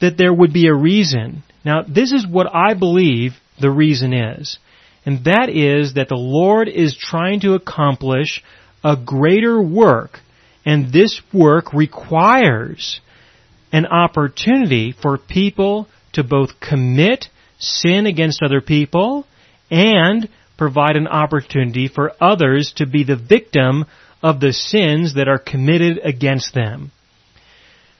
that 0.00 0.16
there 0.16 0.34
would 0.34 0.52
be 0.52 0.66
a 0.66 0.74
reason. 0.74 1.44
Now, 1.64 1.82
this 1.82 2.12
is 2.12 2.26
what 2.26 2.52
I 2.52 2.74
believe 2.74 3.34
the 3.60 3.70
reason 3.70 4.12
is. 4.12 4.58
And 5.06 5.24
that 5.24 5.48
is 5.48 5.94
that 5.94 6.08
the 6.08 6.16
Lord 6.16 6.68
is 6.68 6.96
trying 6.96 7.40
to 7.40 7.54
accomplish 7.54 8.42
a 8.84 8.96
greater 8.96 9.60
work. 9.60 10.18
And 10.64 10.92
this 10.92 11.20
work 11.32 11.72
requires 11.72 13.00
an 13.72 13.86
opportunity 13.86 14.92
for 14.92 15.18
people 15.18 15.88
to 16.12 16.24
both 16.24 16.60
commit 16.60 17.26
sin 17.58 18.06
against 18.06 18.42
other 18.42 18.60
people 18.60 19.26
and 19.70 20.28
provide 20.58 20.96
an 20.96 21.06
opportunity 21.06 21.88
for 21.88 22.12
others 22.20 22.72
to 22.76 22.86
be 22.86 23.04
the 23.04 23.16
victim 23.16 23.84
of 24.22 24.40
the 24.40 24.52
sins 24.52 25.14
that 25.14 25.28
are 25.28 25.38
committed 25.38 25.98
against 26.04 26.54
them. 26.54 26.92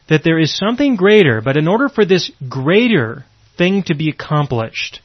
That 0.09 0.23
there 0.25 0.39
is 0.39 0.57
something 0.57 0.97
greater, 0.97 1.41
but 1.41 1.57
in 1.57 1.67
order 1.67 1.89
for 1.89 2.05
this 2.05 2.31
greater 2.49 3.25
thing 3.57 3.83
to 3.85 3.95
be 3.95 4.11
accomplished, 4.11 5.01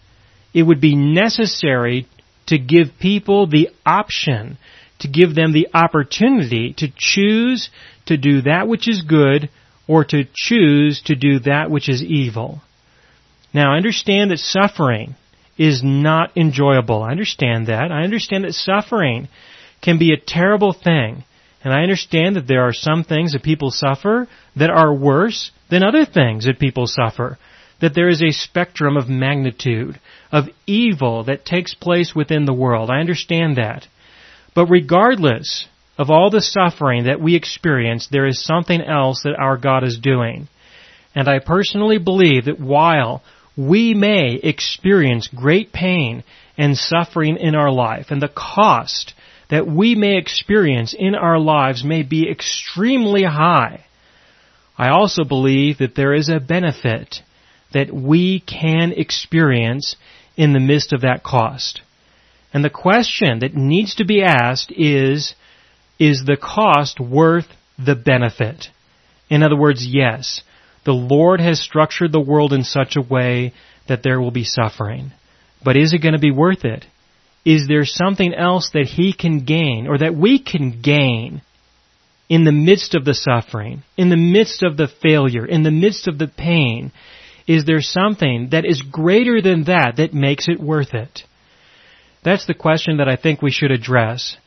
it 0.54 0.64
would 0.64 0.82
be 0.82 0.96
necessary 0.96 2.08
to 2.48 2.58
give 2.58 3.00
people 3.00 3.48
the 3.48 3.70
option, 3.86 4.58
to 5.00 5.08
give 5.08 5.36
them 5.36 5.54
the 5.54 5.68
opportunity 5.74 6.74
to 6.78 6.88
choose 6.96 7.70
to 8.06 8.18
do 8.18 8.42
that 8.42 8.68
which 8.68 8.88
is 8.88 9.02
good 9.02 9.50
or 9.88 10.04
to 10.04 10.26
choose 10.34 11.02
to 11.06 11.16
do 11.16 11.40
that 11.40 11.70
which 11.70 11.90
is 11.90 12.04
evil. 12.04 12.62
Now, 13.54 13.74
I 13.74 13.78
understand 13.78 14.32
that 14.32 14.40
suffering 14.40 15.16
is 15.58 15.82
not 15.84 16.36
enjoyable. 16.38 17.02
I 17.02 17.12
understand 17.12 17.68
that. 17.68 17.92
I 17.92 18.04
understand 18.04 18.44
that 18.44 18.54
suffering 18.54 19.28
can 19.82 19.98
be 19.98 20.14
a 20.14 20.20
terrible 20.20 20.74
thing. 20.74 21.24
And 21.64 21.74
I 21.74 21.82
understand 21.82 22.36
that 22.36 22.48
there 22.48 22.68
are 22.68 22.74
some 22.74 23.04
things 23.04 23.34
that 23.34 23.44
people 23.44 23.72
suffer 23.72 24.28
that 24.56 24.70
are 24.70 24.94
worse 24.94 25.52
than 25.70 25.84
other 25.84 26.06
things 26.06 26.46
that 26.46 26.60
people 26.60 26.86
suffer. 26.86 27.38
That 27.82 27.94
there 27.94 28.10
is 28.10 28.22
a 28.22 28.32
spectrum 28.32 28.98
of 28.98 29.10
magnitude, 29.10 30.00
of 30.32 30.46
evil 30.66 31.24
that 31.26 31.46
takes 31.46 31.74
place 31.74 32.14
within 32.16 32.46
the 32.46 32.54
world. 32.54 32.90
I 32.90 33.00
understand 33.00 33.58
that. 33.58 33.88
But 34.56 34.68
regardless 34.68 35.68
of 35.98 36.10
all 36.10 36.30
the 36.30 36.42
suffering 36.42 37.06
that 37.06 37.22
we 37.22 37.36
experience, 37.36 38.08
there 38.12 38.28
is 38.28 38.44
something 38.44 38.82
else 38.82 39.22
that 39.24 39.36
our 39.40 39.58
God 39.58 39.84
is 39.84 40.00
doing. 40.02 40.48
And 41.16 41.28
I 41.28 41.40
personally 41.40 41.98
believe 41.98 42.46
that 42.46 42.60
while 42.60 43.24
we 43.58 43.94
may 43.96 44.40
experience 44.42 45.28
great 45.28 45.74
pain 45.74 46.24
and 46.58 46.78
suffering 46.78 47.38
in 47.38 47.56
our 47.56 47.72
life, 47.72 48.08
and 48.10 48.22
the 48.22 48.30
cost 48.34 49.14
that 49.50 49.68
we 49.68 49.96
may 49.96 50.18
experience 50.18 50.94
in 50.98 51.16
our 51.16 51.40
lives 51.40 51.84
may 51.84 52.04
be 52.04 52.30
extremely 52.30 53.24
high. 53.24 53.84
I 54.78 54.90
also 54.90 55.24
believe 55.24 55.80
that 55.80 55.96
there 55.96 56.14
is 56.14 56.30
a 56.30 56.40
benefit 56.40 57.22
that 57.74 57.92
we 57.92 58.42
can 58.42 58.92
experience 58.92 59.96
in 60.36 60.54
the 60.54 60.60
midst 60.60 60.94
of 60.94 61.02
that 61.02 61.24
cost. 61.24 61.82
And 62.54 62.64
the 62.64 62.70
question 62.70 63.40
that 63.40 63.56
needs 63.56 63.96
to 63.96 64.06
be 64.06 64.22
asked 64.22 64.72
is, 64.72 65.34
is 66.00 66.24
the 66.26 66.38
cost 66.38 67.00
worth 67.00 67.48
the 67.84 67.96
benefit? 67.96 68.68
In 69.30 69.44
other 69.44 69.58
words, 69.58 69.86
yes, 69.86 70.42
the 70.88 70.94
Lord 70.94 71.42
has 71.42 71.60
structured 71.60 72.14
the 72.14 72.22
world 72.22 72.54
in 72.54 72.64
such 72.64 72.96
a 72.96 73.02
way 73.02 73.52
that 73.90 74.04
there 74.04 74.22
will 74.22 74.32
be 74.32 74.46
suffering. 74.46 75.12
But 75.62 75.76
is 75.76 75.92
it 75.92 76.02
going 76.02 76.14
to 76.14 76.20
be 76.20 76.32
worth 76.32 76.64
it? 76.64 76.86
Is 77.44 77.68
there 77.68 77.84
something 77.84 78.34
else 78.34 78.70
that 78.74 78.86
He 78.86 79.12
can 79.12 79.44
gain 79.44 79.88
or 79.90 79.98
that 79.98 80.16
we 80.16 80.40
can 80.40 80.82
gain 80.82 81.42
in 82.30 82.46
the 82.46 82.54
midst 82.54 82.96
of 82.96 83.04
the 83.04 83.14
suffering, 83.14 83.84
in 83.98 84.08
the 84.08 84.16
midst 84.16 84.64
of 84.64 84.78
the 84.78 84.88
failure, 84.88 85.46
in 85.46 85.64
the 85.64 85.72
midst 85.72 86.08
of 86.08 86.18
the 86.18 86.28
pain? 86.30 86.94
Is 87.48 87.66
there 87.66 87.82
something 87.82 88.50
that 88.52 88.64
is 88.66 88.82
greater 88.82 89.42
than 89.42 89.66
that 89.66 89.96
that 89.98 90.14
makes 90.14 90.48
it 90.48 90.58
worth 90.58 90.94
it? 90.94 91.24
That's 92.24 92.48
the 92.48 92.54
question 92.54 92.98
that 92.98 93.10
I 93.10 93.18
think 93.18 93.42
we 93.42 93.52
should 93.52 93.72
address. 93.72 94.38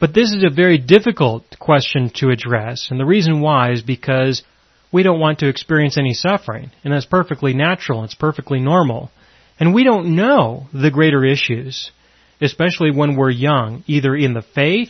But 0.00 0.14
this 0.14 0.32
is 0.32 0.44
a 0.46 0.54
very 0.54 0.78
difficult 0.78 1.58
question 1.58 2.10
to 2.14 2.30
address, 2.30 2.88
and 2.90 2.98
the 2.98 3.04
reason 3.04 3.42
why 3.42 3.72
is 3.72 3.82
because 3.82 4.42
we 4.92 5.02
don't 5.02 5.20
want 5.20 5.40
to 5.40 5.48
experience 5.48 5.96
any 5.96 6.14
suffering, 6.14 6.70
and 6.84 6.92
that's 6.92 7.06
perfectly 7.06 7.54
natural, 7.54 8.04
it's 8.04 8.14
perfectly 8.14 8.60
normal. 8.60 9.10
And 9.58 9.74
we 9.74 9.84
don't 9.84 10.16
know 10.16 10.66
the 10.72 10.90
greater 10.90 11.24
issues, 11.24 11.90
especially 12.40 12.90
when 12.90 13.16
we're 13.16 13.30
young, 13.30 13.84
either 13.86 14.16
in 14.16 14.32
the 14.34 14.42
faith 14.42 14.88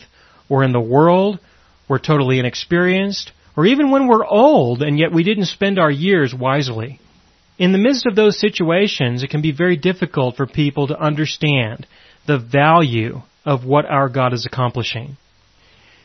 or 0.49 0.63
in 0.63 0.71
the 0.71 0.79
world, 0.79 1.39
we're 1.87 1.99
totally 1.99 2.39
inexperienced, 2.39 3.31
or 3.55 3.65
even 3.65 3.91
when 3.91 4.07
we're 4.07 4.25
old 4.25 4.81
and 4.81 4.97
yet 4.97 5.11
we 5.11 5.23
didn't 5.23 5.45
spend 5.45 5.77
our 5.77 5.91
years 5.91 6.33
wisely. 6.33 6.99
In 7.59 7.73
the 7.73 7.77
midst 7.77 8.05
of 8.05 8.15
those 8.15 8.39
situations, 8.39 9.23
it 9.23 9.29
can 9.29 9.41
be 9.41 9.51
very 9.51 9.77
difficult 9.77 10.35
for 10.35 10.47
people 10.47 10.87
to 10.87 10.99
understand 10.99 11.85
the 12.25 12.39
value 12.39 13.21
of 13.45 13.65
what 13.65 13.85
our 13.85 14.09
God 14.09 14.33
is 14.33 14.45
accomplishing. 14.45 15.17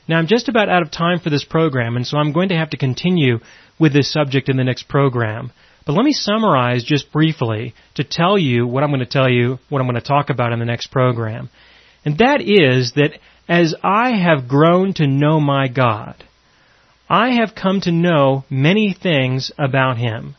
Now 0.09 0.19
I'm 0.19 0.27
just 0.27 0.49
about 0.49 0.69
out 0.69 0.83
of 0.83 0.91
time 0.91 1.19
for 1.21 1.31
this 1.31 1.45
program, 1.45 1.97
and 1.97 2.07
so 2.07 2.19
I'm 2.19 2.33
going 2.33 2.51
to 2.51 2.57
have 2.57 2.71
to 2.71 2.77
continue 2.77 3.39
with 3.79 3.93
this 3.93 4.13
subject 4.13 4.49
in 4.49 4.57
the 4.57 4.65
next 4.65 4.89
program. 4.89 5.53
But 5.87 5.93
let 5.93 6.05
me 6.05 6.13
summarize 6.13 6.83
just 6.83 7.13
briefly 7.13 7.75
to 7.95 8.05
tell 8.05 8.37
you 8.37 8.67
what 8.67 8.83
I'm 8.83 8.91
going 8.91 9.01
to 9.01 9.07
tell 9.07 9.31
you, 9.31 9.59
what 9.69 9.81
I'm 9.81 9.87
going 9.87 10.01
to 10.01 10.01
talk 10.01 10.31
about 10.31 10.53
in 10.53 10.59
the 10.59 10.65
next 10.65 10.89
program. 10.89 11.49
And 12.05 12.19
that 12.19 12.41
is 12.41 12.93
that 12.93 13.19
as 13.49 13.75
I 13.83 14.13
have 14.13 14.49
grown 14.49 14.95
to 14.95 15.07
know 15.07 15.39
my 15.39 15.69
God, 15.69 16.25
I 17.09 17.35
have 17.35 17.55
come 17.55 17.81
to 17.83 17.93
know 17.93 18.45
many 18.51 18.93
things 18.93 19.53
about 19.59 19.97
Him. 19.97 20.35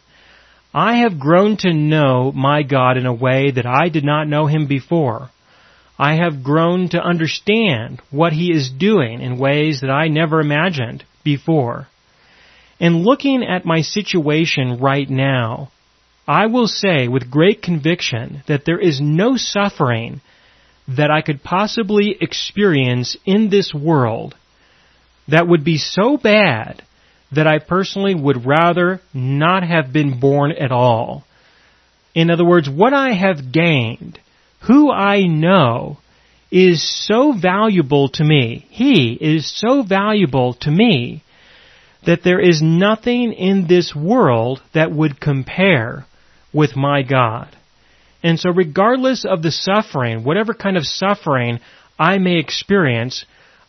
I 0.73 0.97
have 0.97 1.19
grown 1.19 1.55
to 1.57 1.73
know 1.73 2.31
my 2.33 2.63
God 2.63 2.97
in 2.97 3.05
a 3.05 3.13
way 3.13 3.51
that 3.51 3.65
I 3.65 3.87
did 3.87 4.03
not 4.03 4.27
know 4.27 4.47
Him 4.47 4.67
before. 4.67 5.29
I 5.97 6.15
have 6.15 6.43
grown 6.43 6.89
to 6.89 7.01
understand 7.01 8.01
what 8.11 8.33
He 8.33 8.51
is 8.51 8.69
doing 8.69 9.21
in 9.21 9.39
ways 9.39 9.81
that 9.81 9.89
I 9.89 10.09
never 10.09 10.41
imagined 10.41 11.05
before. 11.23 11.87
And 12.79 13.03
looking 13.03 13.43
at 13.43 13.65
my 13.65 13.81
situation 13.81 14.79
right 14.79 15.09
now, 15.09 15.71
I 16.27 16.47
will 16.47 16.67
say 16.67 17.07
with 17.07 17.31
great 17.31 17.61
conviction 17.61 18.43
that 18.47 18.65
there 18.65 18.79
is 18.79 18.99
no 19.01 19.37
suffering 19.37 20.21
that 20.87 21.09
I 21.09 21.21
could 21.21 21.43
possibly 21.43 22.15
experience 22.19 23.17
in 23.25 23.49
this 23.49 23.73
world 23.73 24.35
that 25.27 25.47
would 25.47 25.63
be 25.63 25.77
so 25.77 26.17
bad 26.17 26.83
that 27.31 27.47
I 27.47 27.59
personally 27.59 28.15
would 28.15 28.45
rather 28.45 29.01
not 29.13 29.63
have 29.63 29.91
been 29.91 30.19
born 30.19 30.51
at 30.51 30.71
all. 30.71 31.25
In 32.15 32.29
other 32.29 32.45
words, 32.45 32.69
what 32.69 32.93
I 32.93 33.13
have 33.13 33.51
gained, 33.51 34.19
who 34.61 34.91
I 34.91 35.23
know, 35.23 35.97
is 36.49 36.81
so 37.05 37.33
valuable 37.33 38.09
to 38.09 38.23
me. 38.23 38.65
He 38.69 39.13
is 39.13 39.51
so 39.53 39.83
valuable 39.83 40.53
to 40.61 40.71
me 40.71 41.23
that 42.07 42.23
there 42.23 42.39
is 42.39 42.61
nothing 42.61 43.33
in 43.33 43.67
this 43.67 43.93
world 43.93 44.61
that 44.73 44.91
would 44.91 45.19
compare 45.19 46.05
with 46.53 46.73
my 46.73 47.03
God. 47.03 47.53
And 48.23 48.39
so 48.39 48.49
regardless 48.49 49.25
of 49.25 49.43
the 49.43 49.51
suffering, 49.51 50.23
whatever 50.23 50.53
kind 50.53 50.77
of 50.77 50.85
suffering 50.85 51.59
I 51.99 52.17
may 52.17 52.37
experience, 52.39 53.25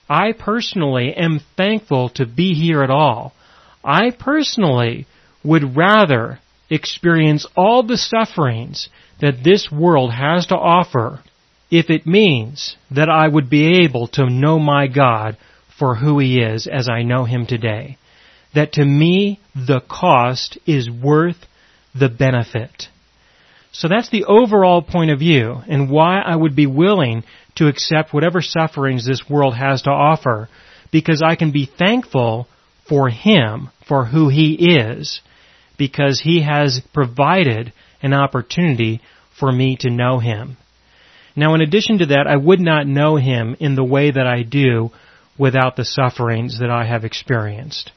I 0.08 0.32
personally 0.32 1.12
am 1.14 1.40
thankful 1.56 2.10
to 2.10 2.26
be 2.26 2.54
here 2.54 2.84
at 2.84 2.90
all. 2.90 3.32
I 3.84 4.12
personally 4.12 5.06
would 5.42 5.76
rather 5.76 6.38
experience 6.70 7.44
all 7.56 7.82
the 7.82 7.98
sufferings 7.98 8.88
that 9.20 9.42
this 9.42 9.68
world 9.70 10.12
has 10.12 10.46
to 10.46 10.56
offer 10.56 11.24
if 11.72 11.90
it 11.90 12.06
means 12.06 12.76
that 12.92 13.08
I 13.08 13.26
would 13.26 13.50
be 13.50 13.82
able 13.84 14.06
to 14.08 14.30
know 14.30 14.60
my 14.60 14.86
God 14.86 15.36
for 15.76 15.96
who 15.96 16.20
He 16.20 16.38
is 16.40 16.68
as 16.68 16.88
I 16.88 17.02
know 17.02 17.24
Him 17.24 17.44
today. 17.44 17.98
That 18.54 18.72
to 18.74 18.84
me, 18.84 19.40
the 19.54 19.80
cost 19.80 20.58
is 20.66 20.90
worth 20.90 21.36
the 21.94 22.08
benefit. 22.08 22.88
So 23.72 23.88
that's 23.88 24.08
the 24.08 24.24
overall 24.24 24.82
point 24.82 25.10
of 25.10 25.18
view 25.18 25.60
and 25.68 25.90
why 25.90 26.20
I 26.20 26.34
would 26.34 26.56
be 26.56 26.66
willing 26.66 27.24
to 27.56 27.68
accept 27.68 28.14
whatever 28.14 28.40
sufferings 28.40 29.06
this 29.06 29.28
world 29.28 29.54
has 29.54 29.82
to 29.82 29.90
offer 29.90 30.48
because 30.90 31.22
I 31.22 31.36
can 31.36 31.52
be 31.52 31.66
thankful 31.66 32.48
for 32.88 33.10
Him, 33.10 33.68
for 33.86 34.06
who 34.06 34.28
He 34.28 34.76
is, 34.76 35.20
because 35.76 36.20
He 36.20 36.42
has 36.42 36.80
provided 36.94 37.72
an 38.02 38.14
opportunity 38.14 39.00
for 39.38 39.52
me 39.52 39.76
to 39.80 39.90
know 39.90 40.18
Him. 40.18 40.56
Now 41.36 41.54
in 41.54 41.60
addition 41.60 41.98
to 41.98 42.06
that, 42.06 42.26
I 42.26 42.36
would 42.36 42.60
not 42.60 42.86
know 42.86 43.16
Him 43.16 43.56
in 43.60 43.74
the 43.74 43.84
way 43.84 44.10
that 44.10 44.26
I 44.26 44.42
do 44.42 44.90
without 45.38 45.76
the 45.76 45.84
sufferings 45.84 46.58
that 46.60 46.70
I 46.70 46.86
have 46.86 47.04
experienced. 47.04 47.92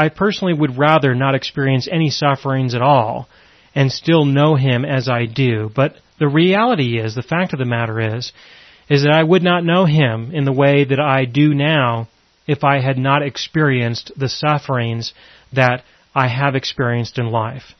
I 0.00 0.08
personally 0.08 0.54
would 0.54 0.78
rather 0.78 1.14
not 1.14 1.34
experience 1.34 1.86
any 1.86 2.08
sufferings 2.08 2.74
at 2.74 2.80
all 2.80 3.28
and 3.74 3.92
still 3.92 4.24
know 4.24 4.54
Him 4.54 4.86
as 4.86 5.10
I 5.10 5.26
do, 5.26 5.70
but 5.76 5.94
the 6.18 6.26
reality 6.26 6.98
is, 6.98 7.14
the 7.14 7.22
fact 7.22 7.52
of 7.52 7.58
the 7.58 7.66
matter 7.66 8.16
is, 8.16 8.32
is 8.88 9.02
that 9.02 9.12
I 9.12 9.22
would 9.22 9.42
not 9.42 9.62
know 9.62 9.84
Him 9.84 10.30
in 10.32 10.46
the 10.46 10.54
way 10.54 10.84
that 10.84 10.98
I 10.98 11.26
do 11.26 11.52
now 11.52 12.08
if 12.46 12.64
I 12.64 12.80
had 12.80 12.96
not 12.96 13.20
experienced 13.22 14.10
the 14.16 14.30
sufferings 14.30 15.12
that 15.52 15.84
I 16.14 16.28
have 16.28 16.54
experienced 16.54 17.18
in 17.18 17.26
life. 17.26 17.74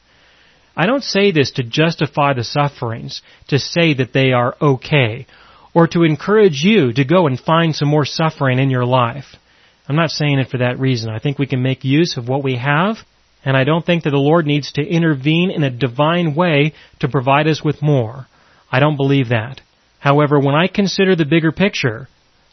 I 0.77 0.85
don't 0.85 1.03
say 1.03 1.31
this 1.31 1.53
to 1.53 1.63
justify 1.63 2.35
the 2.35 2.45
sufferings, 2.45 3.23
to 3.49 3.59
say 3.59 3.95
that 3.95 4.13
they 4.13 4.33
are 4.33 4.55
okay, 4.61 5.27
or 5.73 5.87
to 5.89 6.03
encourage 6.03 6.63
you 6.65 6.93
to 6.93 7.05
go 7.07 7.27
and 7.27 7.41
find 7.41 7.75
some 7.75 7.89
more 7.89 8.05
suffering 8.05 8.59
in 8.59 8.69
your 8.69 8.85
life. 8.85 9.37
I'm 9.91 9.97
not 9.97 10.11
saying 10.11 10.39
it 10.39 10.49
for 10.49 10.59
that 10.59 10.79
reason. 10.79 11.11
I 11.11 11.19
think 11.19 11.37
we 11.37 11.49
can 11.49 11.65
make 11.65 11.83
use 11.83 12.17
of 12.17 12.29
what 12.29 12.45
we 12.45 12.55
have, 12.55 12.99
and 13.45 13.57
I 13.57 13.65
don't 13.65 13.85
think 13.85 14.05
that 14.05 14.11
the 14.11 14.19
Lord 14.19 14.47
needs 14.47 14.71
to 14.75 14.87
intervene 14.87 15.51
in 15.51 15.65
a 15.65 15.71
divine 15.71 16.37
way 16.37 16.75
to 17.01 17.09
provide 17.09 17.49
us 17.49 17.65
with 17.65 17.83
more. 17.83 18.29
I 18.71 18.79
don't 18.79 18.97
believe 18.97 19.31
that. 19.31 19.61
However, 19.99 20.39
when 20.39 20.55
I 20.55 20.69
consider 20.69 21.17
the 21.17 21.25
bigger 21.25 21.51
picture 21.51 22.07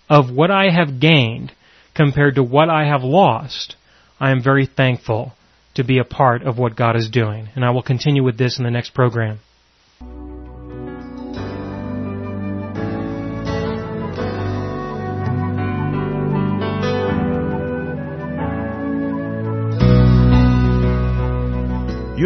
of 0.10 0.32
what 0.32 0.50
I 0.50 0.72
have 0.72 1.00
gained 1.00 1.52
compared 1.94 2.34
to 2.36 2.44
what 2.44 2.72
I 2.72 2.86
have 2.88 3.04
lost, 3.04 3.76
I 4.20 4.32
am 4.32 4.42
very 4.42 4.66
thankful 4.66 5.34
to 5.76 5.84
be 5.84 6.00
a 6.00 6.04
part 6.04 6.42
of 6.42 6.58
what 6.58 6.76
God 6.76 6.96
is 6.96 7.08
doing. 7.08 7.50
And 7.54 7.64
I 7.64 7.70
will 7.70 7.84
continue 7.84 8.24
with 8.24 8.40
this 8.40 8.58
in 8.58 8.64
the 8.64 8.72
next 8.72 8.96
program. 8.96 9.42